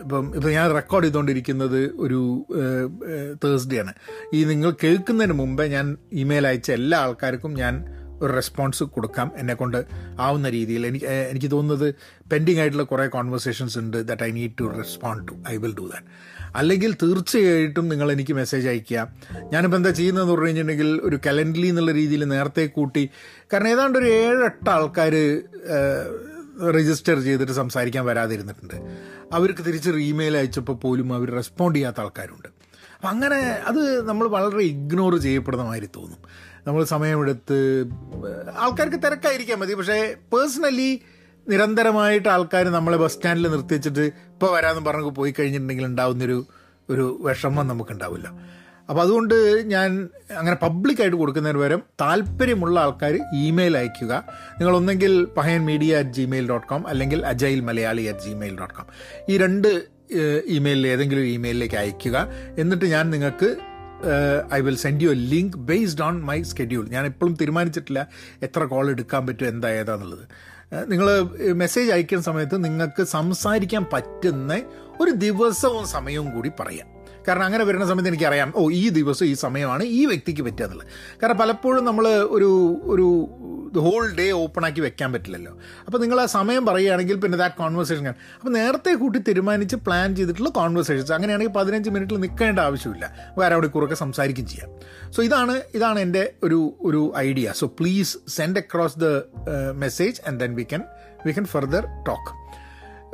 ഇപ്പം 0.00 0.36
ഇപ്പം 0.36 0.50
ഞാൻ 0.50 0.74
റെക്കോർഡ് 0.74 1.04
ചെയ്തുകൊണ്ടിരിക്കുന്നത് 1.04 1.80
ഒരു 1.98 2.46
തേഴ്സ്ഡേ 3.44 3.76
ആണ്. 3.78 3.92
ഈ 4.34 4.44
നിങ്ങൾ 4.44 4.70
കേൾക്കുന്നതിന് 4.84 5.32
മുമ്പേ 5.32 5.66
ഞാൻ 5.66 5.96
ഇമെയിൽ 6.12 6.46
അയച്ച 6.46 6.70
എല്ലാ 6.70 6.98
ആൾക്കാർക്കും 6.98 7.54
ഞാൻ 7.54 7.74
ഒരു 8.26 8.32
റെസ്പോൺസ് 8.40 8.84
കൊടുക്കാം 8.96 9.28
എന്നെക്കൊണ്ട് 9.36 9.78
ആവുന്ന 10.26 10.50
രീതിയിൽ. 10.56 10.82
എനിക്ക് 10.90 11.06
എനിക്ക് 11.32 11.50
തോന്നുന്നത് 11.54 11.88
പെൻഡിങ് 12.32 12.60
ആയിട്ടുള്ള 12.60 12.86
കുറേ 12.92 13.06
കോൺവെർസേഷൻസ് 13.16 13.76
ഉണ്ട് 13.82 13.98
that 14.08 14.24
I 14.28 14.30
need 14.38 14.54
to 14.60 14.66
respond 14.80 15.24
to 15.30 15.36
I 15.52 15.56
will 15.64 15.76
do 15.80 15.86
that 15.92 16.08
അല്ലെങ്കിൽ 16.60 16.90
തീർച്ചയായിട്ടും 17.02 17.86
നിങ്ങൾ 17.92 18.08
എനിക്ക് 18.12 18.32
മെസ്സേജ് 18.32 18.68
അയക്കുക 18.72 19.08
ഞാനിപ്പോൾ 19.52 19.76
എന്താ 19.76 19.90
ചെയ്യുന്നതെന്ന് 19.90 20.34
പറഞ്ഞു 20.34 20.46
കഴിഞ്ഞിട്ടുണ്ടെങ്കിൽ 20.46 20.90
ഒരു 21.08 21.16
കലണ്ടലി 21.26 21.68
എന്നുള്ള 21.72 21.92
രീതിയിൽ 21.92 22.24
നേരത്തെ 22.34 22.66
കൂട്ടി 22.76 23.02
കാരണം 23.52 23.70
ഏതാണ്ട് 23.74 23.98
ഒരു 23.98 24.08
ഏഴെട്ട് 24.20 24.70
ആൾക്കാർ 24.76 25.14
രജിസ്റ്റർ 26.76 27.16
ചെയ്തിട്ട് 27.22 27.52
സംസാരിക്കാൻ 27.52 28.04
വരാതിരുന്നിട്ടുണ്ട്. 28.08 28.76
അവർക്ക് 29.32 29.62
തിരിച്ച് 29.66 29.90
ഇമെയിൽ 30.10 30.34
അയച്ചപ്പോൾ 30.40 30.76
പോലും 30.84 31.08
അവർ 31.16 31.28
റെസ്പോണ്ട് 31.40 31.76
ചെയ്യാത്ത 31.78 32.00
ആൾക്കാരുണ്ട്. 32.00 32.48
അപ്പം 32.96 33.08
അങ്ങനെ 33.08 33.38
അത് 33.70 33.80
നമ്മൾ 34.08 34.26
വളരെ 34.34 34.62
ഇഗ്നോർ 34.72 35.14
ചെയ്യപ്പെടുന്ന 35.24 35.64
മാതിരി 35.70 35.88
തോന്നും. 35.96 36.20
നമ്മൾ 36.66 36.84
സമയമെടുത്ത് 36.84 37.56
ആൾക്കാർക്ക് 38.64 38.96
തിരക്കായിരിക്കാൻ 38.96 39.58
മതി. 39.58 39.74
പക്ഷേ 39.74 40.14
പേഴ്സണലി 40.32 40.90
നിരന്തരമായിട്ട് 41.48 42.28
ആൾക്കാർ 42.28 42.64
നമ്മളെ 42.68 42.96
ബസ് 42.96 43.14
സ്റ്റാൻഡിൽ 43.14 43.48
നിർത്തിച്ചിട്ട് 43.48 44.04
ഇപ്പോൾ 44.34 44.50
വരാമെന്ന് 44.56 44.90
പറഞ്ഞു 44.90 45.10
പോയി 45.18 45.34
കഴിഞ്ഞിട്ടുണ്ടെങ്കിൽ 45.38 45.86
ഉണ്ടാവുന്നൊരു 45.86 46.46
ഒരു 46.90 47.20
വിഷമം 47.24 47.66
നമുക്കുണ്ടാവില്ല. 47.68 48.28
അപ്പോൾ 48.90 49.02
അതുകൊണ്ട് 49.02 49.34
ഞാൻ 49.70 49.90
അങ്ങനെ 50.38 50.56
പബ്ലിക്കായിട്ട് 50.62 51.16
കൊടുക്കുന്നതിന് 51.16 51.58
പകരം 51.58 51.82
താല്പര്യമുള്ള 52.00 52.80
ആൾക്കാർ 52.80 53.14
ഇമെയിൽ 53.32 53.76
അയയ്ക്കുക. 53.78 54.12
നിങ്ങളൊന്നെങ്കിൽ 54.58 55.12
Pahayan 55.36 55.62
Media 55.64 55.98
at 55.98 56.10
Gmail 56.10 56.48
dot 56.48 56.66
com 56.66 56.88
അല്ലെങ്കിൽ 56.88 57.26
Agile 57.26 57.60
Malayali 57.60 58.02
at 58.02 58.24
Gmail 58.26 58.58
dot 58.58 58.74
com 58.74 58.88
ഈ 59.28 59.36
രണ്ട് 59.44 59.70
ഇമെയിലിൽ 60.56 60.86
ഏതെങ്കിലും 60.86 61.24
ഇമെയിലിലേക്ക് 61.26 61.74
അയയ്ക്കുക. 61.74 62.16
എന്നിട്ട് 62.58 62.84
ഞാൻ 62.84 63.10
നിങ്ങൾക്ക് 63.10 63.56
I 64.54 64.60
will 64.60 64.76
send 64.76 65.04
you 65.04 65.08
a 65.08 65.14
link 65.14 65.56
based 65.56 66.02
on 66.02 66.22
my 66.22 66.42
schedule 66.42 66.88
ഞാൻ 66.88 67.06
എപ്പോഴും 67.06 67.34
തീരുമാനിച്ചിട്ടില്ല 67.34 68.08
എത്ര 68.42 68.64
കോൾ 68.64 68.90
എടുക്കാൻ 68.90 69.26
പറ്റും 69.26 69.46
എന്താ 69.46 69.68
ഏതാന്നുള്ളത്. 69.68 70.24
നിങ്ങൾ 70.88 71.06
മെസ്സേജ് 71.52 71.92
അയക്കുന്ന 71.92 72.24
സമയത്ത് 72.24 72.64
നിങ്ങൾക്ക് 72.64 73.02
സംസാരിക്കാൻ 73.02 73.86
പറ്റുന്ന 73.92 74.62
ഒരു 75.00 75.10
ദിവസവും 75.10 75.86
സമയവും 75.86 76.30
കൂടി 76.34 76.50
പറയാം. 76.60 76.93
കാരണം 77.28 77.44
അങ്ങനെ 77.44 77.64
വരുന്ന 77.64 77.86
സമയത്ത് 77.86 78.08
എനിക്കറിയാം 78.08 78.52
ഓ 78.56 78.70
ഈ 78.70 78.88
ദിവസം 78.88 79.26
ഈ 79.26 79.32
സമയമാണ് 79.32 79.84
ഈ 79.84 80.06
വ്യക്തിക്ക് 80.06 80.42
പറ്റുക 80.42 80.70
കാരണം 81.22 81.36
പലപ്പോഴും 81.36 81.84
നമ്മൾ 81.84 82.08
ഒരു 82.08 82.78
ഒരു 82.82 83.28
ഹോൾ 83.80 84.14
ഡേ 84.14 84.30
ഓപ്പൺ 84.30 84.66
ആക്കി 84.66 84.80
വെക്കാൻ 84.80 85.12
പറ്റില്ലല്ലോ. 85.12 85.58
അപ്പോൾ 85.86 85.98
നിങ്ങൾ 85.98 86.20
ആ 86.20 86.26
സമയം 86.26 86.66
പറയുകയാണെങ്കിൽ 86.66 87.16
പിന്നെ 87.16 87.38
ദാറ്റ് 87.38 87.54
കോൺവെർസേഷൻ 87.54 88.08
അപ്പോൾ 88.08 88.50
നേരത്തെ 88.50 88.94
കൂട്ടി 88.94 89.18
തീരുമാനിച്ച് 89.18 89.76
പ്ലാൻ 89.76 90.16
ചെയ്തിട്ടുള്ള 90.16 90.48
കോൺവെർസേഷൻസ് 90.48 91.12
അങ്ങനെയാണെങ്കിൽ 91.12 91.52
പതിനഞ്ച് 91.52 91.90
മിനിറ്റിൽ 91.90 92.16
നിൽക്കേണ്ട 92.16 92.58
ആവശ്യമില്ല. 92.58 93.34
വേറെ 93.38 93.52
അവിടെ 93.54 93.66
കുറൊക്കെ 93.66 93.94
സംസാരിക്കുകയും 93.94 94.48
ചെയ്യാം. 94.48 94.70
സോ 95.12 95.22
ഇതാണ് 95.22 95.62
ഇതാണ് 95.74 95.98
എന്റെ 95.98 96.32
ഒരു 96.42 96.74
ഒരു 96.80 97.12
idea 97.16 97.52
so 97.56 97.66
please 97.66 98.18
send 98.28 98.58
across 98.58 98.98
the 98.98 99.22
message 99.72 100.20
and 100.28 100.40
then 100.40 100.54
we 100.54 100.62
can 100.62 100.82
we 101.26 101.32
can 101.32 101.46
further 101.46 101.84
talk 102.08 102.44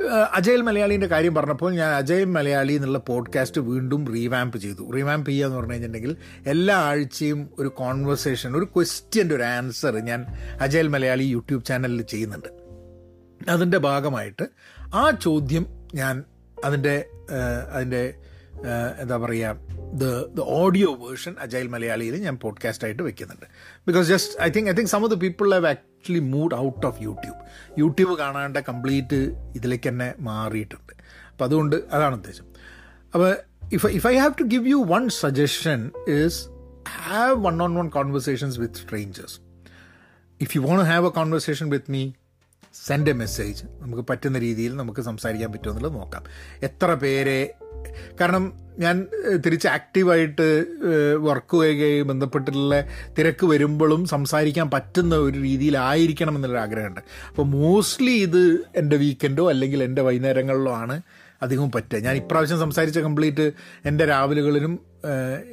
Agile 0.09 0.61
മലയാളീന്റെ 0.61 1.07
കാര്യം 1.07 1.35
പറഞ്ഞപ്പോൾ 1.35 1.73
ഞാൻ 1.73 1.93
അജയൽ 1.93 2.25
മലയാളി 2.25 2.73
എന്നുള്ള 2.73 2.97
പോഡ്കാസ്റ്റ് 2.97 3.61
വീണ്ടും 3.61 4.13
റീവാമ്പ് 4.13 4.57
ചെയ്തു. 4.57 4.91
റീവാമ്പ് 4.91 5.29
ചെയ്യുക 5.29 5.45
എന്ന് 5.45 5.57
പറഞ്ഞു 5.57 5.73
കഴിഞ്ഞിട്ടുണ്ടെങ്കിൽ 5.73 6.17
എല്ലാ 6.47 6.75
ആഴ്ചയും 6.75 7.49
ഒരു 7.59 7.67
കോൺവെർസേഷൻ 7.67 8.55
ഒരു 8.55 8.65
ക്വസ്റ്റ്യന്റെ 8.65 9.35
ഒരു 9.35 9.43
ആൻസർ 9.43 9.95
ഞാൻ 9.95 10.25
അജയൽ 10.61 10.87
മലയാളി 10.87 11.23
യൂട്യൂബ് 11.23 11.65
ചാനലിൽ 11.65 12.01
ചെയ്യുന്നുണ്ട്. 12.01 12.47
അതിന്റെ 13.49 13.77
ഭാഗമായിട്ട് 13.77 14.47
ആ 14.93 15.11
ചോദ്യം 15.11 15.65
ഞാൻ 15.95 16.23
അതിന്റെ 16.65 17.05
അതിന്റെ 17.71 18.13
എന്താ 18.99 19.17
പറയുക 19.17 19.57
the 19.93 20.03
the 20.33 20.39
audio 20.39 20.95
version 20.95 21.35
Agile 21.39 21.67
മലയാളിയിൽ 21.67 22.15
ഞാൻ 22.15 22.37
പോഡ്കാസ്റ്റ് 22.37 22.85
ആയിട്ട് 22.85 23.03
വെക്കുന്നുണ്ട്. 23.03 23.45
Because 23.87 24.07
just 24.09 24.41
I 24.41 24.49
think 24.49 24.69
I 24.69 24.73
think 24.73 24.89
some 24.89 25.03
of 25.03 25.11
the 25.11 25.13
people 25.13 25.53
have 25.53 25.67
actually 26.01 26.23
moved 26.33 26.55
out 26.55 26.85
of 26.85 26.99
YouTube 27.03 27.39
YouTube 27.79 28.13
കാണാണ്ട് 28.17 28.59
കംപ്ലീറ്റ് 28.69 29.19
ഇതിലേക്ക് 29.55 29.89
തന്നെ 29.89 30.13
മാറിയിട്ടുണ്ട്. 30.19 30.93
അപ്പോൾ 31.31 31.45
അതുകൊണ്ട് 31.45 31.75
അതാണ് 31.91 32.15
ഉദ്ദേശം. 32.15 32.45
അപ്പോൾ 33.13 33.29
if 33.73 33.87
if 33.97 34.07
I 34.07 34.15
have 34.19 34.33
to 34.39 34.43
give 34.43 34.67
you 34.67 34.79
one 34.93 35.09
suggestion 35.09 35.81
is 36.17 36.39
have 37.01 37.35
one 37.45 37.63
on 37.63 37.73
one 37.79 37.89
conversations 37.89 38.59
with 38.59 38.73
strangers 38.73 39.37
if 40.39 40.51
you 40.57 40.61
want 40.61 40.83
have 40.83 41.05
a 41.05 41.13
conversation 41.19 41.69
with 41.69 41.91
me 41.91 42.03
send 42.73 43.09
a 43.09 43.13
message 43.13 43.63
നമുക്ക് 43.79 44.03
പറ്റുന്ന 44.09 44.39
രീതിയിൽ 44.39 44.75
നമുക്ക് 44.75 45.01
സംസാരിക്കാൻ 45.01 45.51
പറ്റുമെന്നുള്ളത് 45.51 45.95
നോക്കാം. 45.95 46.23
എത്ര 46.63 46.93
പേരെ 46.93 47.53
കാരണം 48.21 48.53
ഞാൻ 48.79 49.07
തിരിച്ച് 49.45 49.67
ആക്റ്റീവായിട്ട് 49.67 50.65
വർക്കുമായി 51.17 52.01
ബന്ധപ്പെട്ടുള്ള 52.01 52.75
തിരക്ക് 53.17 53.45
വരുമ്പോഴും 53.45 54.05
സംസാരിക്കാൻ 54.05 54.69
പറ്റുന്ന 54.69 55.15
ഒരു 55.15 55.39
രീതിയിലായിരിക്കണം 55.39 56.35
എന്നുള്ളൊരു 56.35 56.61
ആഗ്രഹമുണ്ട്. 56.61 57.01
അപ്പോൾ 57.29 57.45
മോസ്റ്റ്ലി 57.45 58.11
ഇത് 58.11 58.57
എന്റെ 58.75 58.95
വീക്കെൻഡോ 58.95 59.49
അല്ലെങ്കിൽ 59.49 59.83
എന്റെ 59.83 60.01
വൈകുന്നേരങ്ങളിലോ 60.01 60.73
ആണ് 60.73 61.01
അധികവും 61.41 61.71
പറ്റുക. 61.71 61.97
ഞാൻ 61.97 62.15
ഇപ്രാവശ്യം 62.15 62.59
സംസാരിച്ച 62.59 62.99
കംപ്ലീറ്റ് 62.99 63.51
എന്റെ 63.85 64.05
രാവിലെകളിലും 64.05 64.79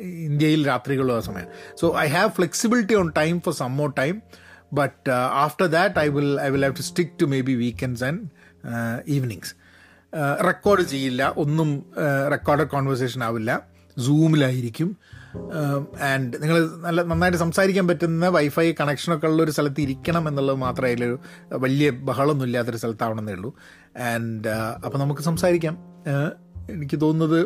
ഇന്ത്യയിൽ 0.01 0.67
രാത്രികളിലും 0.67 1.17
ആ 1.17 1.21
സമയം. 1.21 1.47
So 1.81 1.99
I 1.99 2.07
have 2.07 2.31
flexibility 2.31 2.95
on 2.95 3.13
time 3.17 3.41
for 3.41 3.55
some 3.55 3.77
more 3.77 3.93
time 3.99 4.23
but 4.73 5.11
after 5.11 5.67
that 5.67 5.99
I 5.99 6.09
will 6.09 6.41
I 6.41 6.49
will 6.49 6.63
have 6.63 6.77
to 6.77 6.83
stick 6.83 7.11
to 7.21 7.25
maybe 7.41 7.53
weekends 7.53 8.05
and 8.05 8.21
evenings 9.09 9.53
record 10.47 10.83
ചെയ്യില്ല. 10.83 11.35
ഒന്നും 11.37 11.71
റെക്കോർഡഡ് 12.31 12.69
കോൺവെർസേഷൻ 12.69 13.25
ആവില്ല. 13.25 13.51
സൂമിലായിരിക്കും 13.97 14.97
ആൻഡ് 16.03 16.43
നിങ്ങൾ 16.43 16.69
നല്ല 16.77 17.03
നന്നായിട്ട് 17.03 17.39
സംസാരിക്കാൻ 17.39 17.89
പറ്റുന്ന 17.89 18.29
വൈഫൈ 18.29 18.73
കണക്ഷനൊക്കെ 18.81 19.27
ഉള്ള 19.27 19.43
ഒരു 19.43 19.51
സ്ഥലത്ത് 19.51 19.81
ഇരിക്കണം 19.81 20.29
എന്നുള്ളത് 20.29 20.57
മാത്രമേ 20.57 20.91
അതിലൊരു 20.91 21.19
വലിയ 21.53 21.91
ബഹളമൊന്നും 21.91 22.47
ഇല്ലാത്തൊരു 22.47 22.77
സ്ഥലത്താവണമെന്നേ 22.77 23.33
ഉള്ളൂ. 23.33 23.55
ആൻഡ് 24.13 24.49
അപ്പോൾ 24.87 24.99
നമുക്ക് 24.99 25.21
സംസാരിക്കാം. 25.21 25.75
ഏഹ്, 26.07 26.31
എനിക്ക് 26.71 27.01
തോന്നുന്നത് 27.01 27.41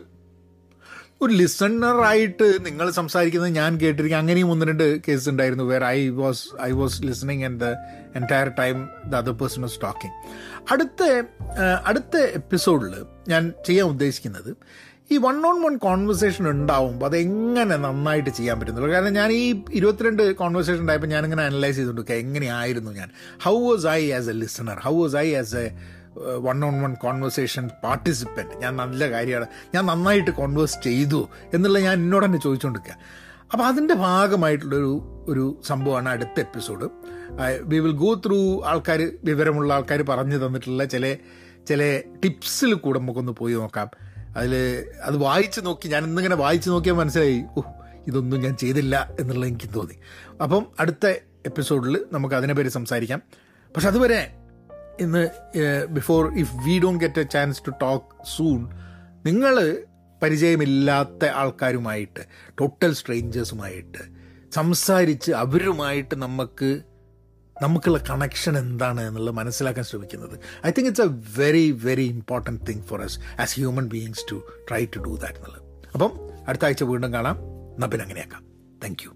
ഒരു 1.23 1.33
ലിസണറായിട്ട് 1.33 2.65
നിങ്ങൾ 2.67 2.91
സംസാരിക്കുന്നത് 2.91 3.55
ഞാൻ 3.55 3.81
കേട്ടിരിക്കും. 3.81 4.19
അങ്ങനെയും 4.19 4.51
ഒന്ന് 4.51 4.67
രണ്ട് 4.67 5.01
കേസ് 5.09 5.29
ഉണ്ടായിരുന്നു 5.29 5.65
where 5.65 5.85
I 5.85 6.09
was 6.09 6.63
I 6.63 6.71
was 6.71 7.03
listening 7.03 7.45
and 7.45 7.61
the 7.61 7.65
entire 8.17 8.49
time 8.59 8.89
the 9.07 9.15
other 9.15 9.33
person 9.33 9.63
was 9.63 9.81
talking 9.83 10.15
അടുത്ത 10.73 11.03
അടുത്ത 11.87 12.17
എപ്പിസോഡിൽ 12.17 12.95
ഞാൻ 13.29 13.53
ചെയ്യാൻ 13.67 13.87
ഉദ്ദേശിക്കുന്നത് 13.87 14.51
ഈ 15.13 15.17
വൺ 15.17 15.47
ഓൺ 15.47 15.63
വൺ 15.63 15.77
കോൺവെർസേഷൻ 15.77 16.49
ഉണ്ടാവുമ്പോൾ 16.49 17.07
അതെങ്ങനെ 17.07 17.77
നന്നായിട്ട് 17.77 18.31
ചെയ്യാൻ 18.31 18.61
പറ്റുന്നുള്ളൂ? 18.61 18.93
കാരണം 18.93 19.13
ഞാൻ 19.13 19.33
ഈ 19.33 19.65
ഇരുപത്തിരണ്ട് 19.73 20.33
കോൺവെർസേഷൻ 20.35 20.81
ഉണ്ടായപ്പോൾ 20.81 21.07
ഞാനിങ്ങനെ 21.07 21.43
അനലൈസ് 21.43 21.77
ചെയ്തുകൊണ്ടിരിക്കുക 21.77 22.15
എങ്ങനെയായിരുന്നു 22.15 22.91
ഞാൻ? 22.91 23.11
How 23.43 23.55
was 23.71 23.87
I 23.87 24.13
as 24.13 24.29
a 24.29 24.33
listener 24.33 24.79
how 24.79 25.03
was 25.03 25.17
I 25.17 25.35
as 25.35 25.57
a 25.57 25.67
one 26.19 26.65
on 26.65 26.83
one 26.83 26.95
conversation 26.95 27.71
participant 27.85 28.55
ഞാൻ 28.57 28.77
നല്ല 28.77 29.11
കാര്യമാണ്. 29.11 29.47
ഞാൻ 29.75 29.87
നന്നായിട്ട് 29.87 30.31
കോൺവേഴ്സ് 30.31 30.83
ചെയ്തു 30.83 31.29
എന്നുള്ള 31.55 31.79
ഞാൻ 31.79 31.93
എന്നോട് 31.93 32.25
തന്നെ 32.25 32.39
ചോദിച്ചുകൊണ്ടിരിക്കുക 32.39 32.99
അപ്പോൾ 33.53 33.65
അതിന്റെ 33.65 33.95
ഭാഗമായിട്ടുള്ളൊരു 33.95 35.25
ഒരു 35.29 35.63
സംഭവമാണ് 35.67 36.09
അടുത്ത 36.09 36.41
episode 36.41 36.89
we 37.63 37.79
will 37.79 37.93
go 37.93 38.15
through 38.15 38.65
ആൾക്കാർ 38.65 39.13
വിവരമുള്ള 39.25 39.75
ആൾക്കാർ 39.75 40.03
പറഞ്ഞു 40.03 40.47
തന്നിട്ടുള്ള 40.47 40.85
ചില 40.85 41.17
ചില 41.69 42.03
ടിപ്സിൽ 42.25 42.75
കൂടെ 42.75 42.99
നമുക്കൊന്ന് 42.99 43.33
പോയി 43.33 43.55
നോക്കാം. 43.55 43.91
അതിൽ 44.37 44.85
അത് 45.03 45.17
വായിച്ച് 45.17 45.61
നോക്കി 45.67 45.89
ഞാൻ 45.89 46.05
ഇന്നിങ്ങനെ 46.05 46.37
വായിച്ച് 46.37 46.71
നോക്കിയാൽ 46.71 46.97
മനസ്സിലായി 46.97 47.45
ഓ 47.59 47.63
ഇതൊന്നും 48.07 48.41
ഞാൻ 48.41 48.57
ചെയ്തില്ല 48.57 49.17
എന്നുള്ളത് 49.21 49.49
എനിക്ക് 49.49 49.75
തോന്നി. 49.75 49.95
അപ്പം 50.43 50.67
അടുത്ത 50.81 51.07
എപ്പിസോഡിൽ 51.47 52.05
നമുക്ക് 52.13 52.35
അതിനെപ്പറ്റി 52.35 52.69
സംസാരിക്കാം. 52.69 53.23
പക്ഷെ 53.77 53.89
അതുവരെ 53.89 54.35
ഇന്ന് 55.01 55.29
before 55.91 56.35
if 56.35 56.69
we 56.69 56.79
don't 56.79 57.01
get 57.01 57.21
a 57.21 57.23
chance 57.23 57.63
to 57.67 57.71
talk 57.71 58.05
soon 58.37 58.69
നിങ്ങൾ 59.27 59.85
പരിചയമില്ലാത്ത 60.23 61.25
ആൾക്കാരുമായിട്ട് 61.25 62.21
ടോട്ടൽ 62.61 62.95
സ്ട്രേഞ്ചേഴ്സുമായിട്ട് 62.95 63.99
സംസാരിച്ച് 64.51 65.33
അവരുമായിട്ട് 65.33 66.15
നമുക്ക് 66.15 66.83
നമുക്കുള്ള 67.63 67.99
കണക്ഷൻ 68.11 68.59
എന്താണ് 68.59 69.01
എന്നുള്ളത് 69.01 69.35
മനസ്സിലാക്കാൻ 69.35 69.85
ശ്രമിക്കുന്നത്. 69.85 70.39
I 70.67 70.71
think 70.71 70.89
it's 70.89 71.03
a 71.03 71.39
very 71.39 71.71
very 71.71 72.03
important 72.03 72.67
thing 72.69 72.83
for 72.83 73.03
us 73.03 73.19
as 73.41 73.55
human 73.61 73.89
beings 73.89 74.25
to 74.31 74.43
try 74.71 74.85
to 74.85 75.01
do 75.01 75.17
that 75.17 75.39
എന്നുള്ളത്. 75.39 75.63
അപ്പം 75.93 76.13
അടുത്ത 76.49 76.65
ആഴ്ച 76.65 76.83
വീണ്ടും 76.83 77.13
കാണാം. 77.13 77.39
പിന്നെ 77.91 78.03
അങ്ങനെയാക്കാം. 78.03 78.45
Thank 78.85 79.03
you 79.05 79.11